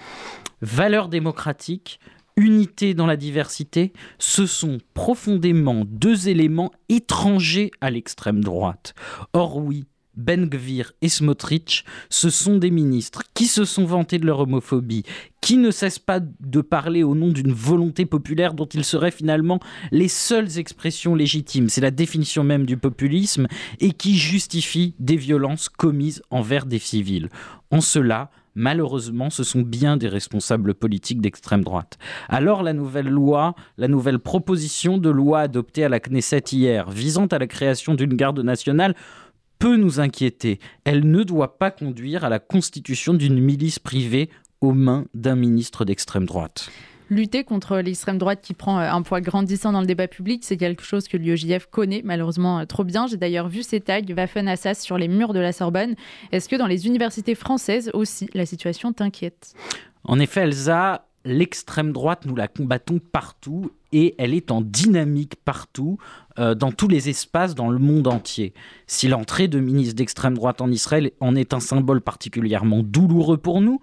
[0.61, 1.99] Valeurs démocratiques,
[2.35, 8.93] unité dans la diversité, ce sont profondément deux éléments étrangers à l'extrême droite.
[9.33, 9.85] Or oui,
[10.19, 15.03] ben Gvir et Smotrich, ce sont des ministres qui se sont vantés de leur homophobie,
[15.41, 19.59] qui ne cessent pas de parler au nom d'une volonté populaire dont ils seraient finalement
[19.91, 21.69] les seules expressions légitimes.
[21.69, 23.47] C'est la définition même du populisme
[23.79, 27.29] et qui justifie des violences commises envers des civils.
[27.71, 31.97] En cela, malheureusement, ce sont bien des responsables politiques d'extrême droite.
[32.27, 37.27] Alors la nouvelle loi, la nouvelle proposition de loi adoptée à la Knesset hier, visant
[37.27, 38.95] à la création d'une garde nationale,
[39.59, 40.59] peut nous inquiéter.
[40.85, 44.29] Elle ne doit pas conduire à la constitution d'une milice privée
[44.61, 46.69] aux mains d'un ministre d'extrême droite.
[47.09, 50.57] Lutter contre l'extrême droite qui prend euh, un poids grandissant dans le débat public, c'est
[50.57, 53.07] quelque chose que l'UEJF connaît malheureusement euh, trop bien.
[53.07, 55.95] J'ai d'ailleurs vu ces tags Waffen Assas sur les murs de la Sorbonne.
[56.31, 59.55] Est-ce que dans les universités françaises aussi, la situation t'inquiète?
[60.03, 65.97] En effet, Elsa, l'extrême droite, nous la combattons partout et elle est en dynamique partout,
[66.37, 68.53] euh, dans tous les espaces, dans le monde entier.
[68.87, 73.61] Si l'entrée de ministres d'extrême droite en Israël en est un symbole particulièrement douloureux pour
[73.61, 73.79] nous,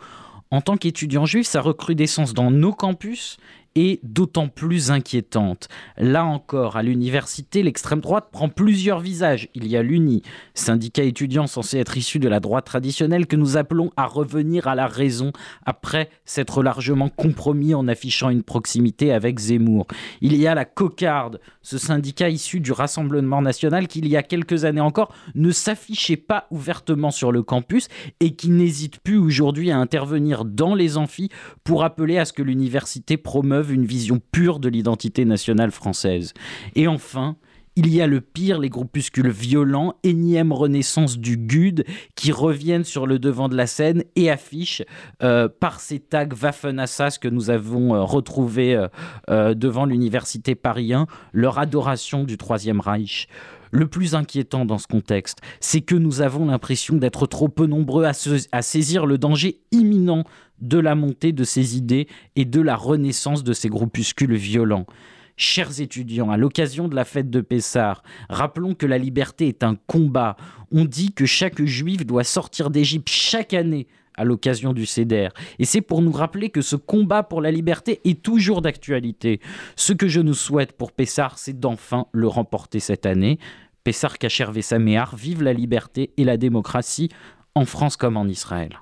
[0.51, 3.37] en tant qu'étudiants juifs, sa recrudescence dans nos campus
[3.77, 5.69] est d'autant plus inquiétante.
[5.97, 9.49] Là encore, à l'université, l'extrême droite prend plusieurs visages.
[9.55, 10.23] Il y a l'UNI,
[10.55, 14.75] syndicat étudiant censé être issu de la droite traditionnelle que nous appelons à revenir à
[14.75, 15.33] la raison
[15.65, 19.87] après s'être largement compromis en affichant une proximité avec Zemmour.
[20.21, 24.23] Il y a la cocarde, ce syndicat issu du Rassemblement national qui, il y a
[24.23, 27.89] quelques années encore, ne s'affichait pas ouvertement sur le campus
[28.21, 31.29] et qui n'hésite plus aujourd'hui à intervenir dans les amphis
[31.65, 36.33] pour appeler à ce que l'université promeuve une vision pure de l'identité nationale française.
[36.75, 37.37] Et enfin,
[37.79, 43.07] il y a le pire, les groupuscules violents, énième renaissance du GUD, qui reviennent sur
[43.07, 44.83] le devant de la scène et affichent
[45.23, 48.87] euh, par ces tags Waffen-Assas que nous avons euh, retrouvés
[49.29, 53.29] euh, devant l'université Paris 1, leur adoration du Troisième Reich.
[53.73, 58.07] Le plus inquiétant dans ce contexte, c'est que nous avons l'impression d'être trop peu nombreux
[58.07, 60.25] à saisir le danger imminent
[60.61, 64.87] de la montée de ces idées et de la renaissance de ces groupuscules violents.
[65.37, 69.77] Chers étudiants, à l'occasion de la fête de Pessard, rappelons que la liberté est un
[69.87, 70.37] combat.
[70.73, 73.87] On dit que chaque juif doit sortir d'Égypte chaque année
[74.17, 75.29] à l'occasion du CEDER.
[75.59, 79.41] Et c'est pour nous rappeler que ce combat pour la liberté est toujours d'actualité.
[79.77, 83.39] Ce que je nous souhaite pour Pessard, c'est d'enfin le remporter cette année.
[83.85, 87.11] Pessard Kacher Saméar, vive la liberté et la démocratie
[87.55, 88.81] en France comme en Israël.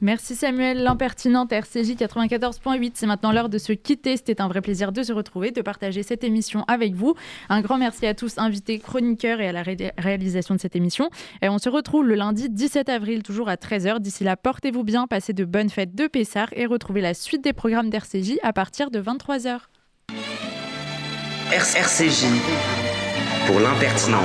[0.00, 2.92] Merci Samuel, l'impertinente RCJ 94.8.
[2.94, 4.16] C'est maintenant l'heure de se quitter.
[4.16, 7.14] C'était un vrai plaisir de se retrouver, de partager cette émission avec vous.
[7.48, 11.08] Un grand merci à tous, invités, chroniqueurs et à la ré- réalisation de cette émission.
[11.42, 13.98] Et on se retrouve le lundi 17 avril, toujours à 13h.
[14.00, 17.52] D'ici là, portez-vous bien, passez de bonnes fêtes de Pessard et retrouvez la suite des
[17.52, 19.58] programmes d'RCJ à partir de 23h.
[21.52, 22.24] RCJ
[23.46, 24.24] pour l'impertinente,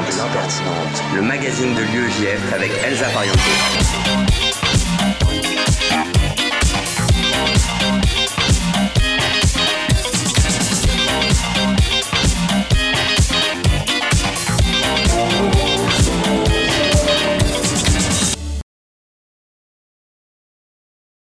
[1.14, 3.08] le magazine de l'UEJF avec Elsa.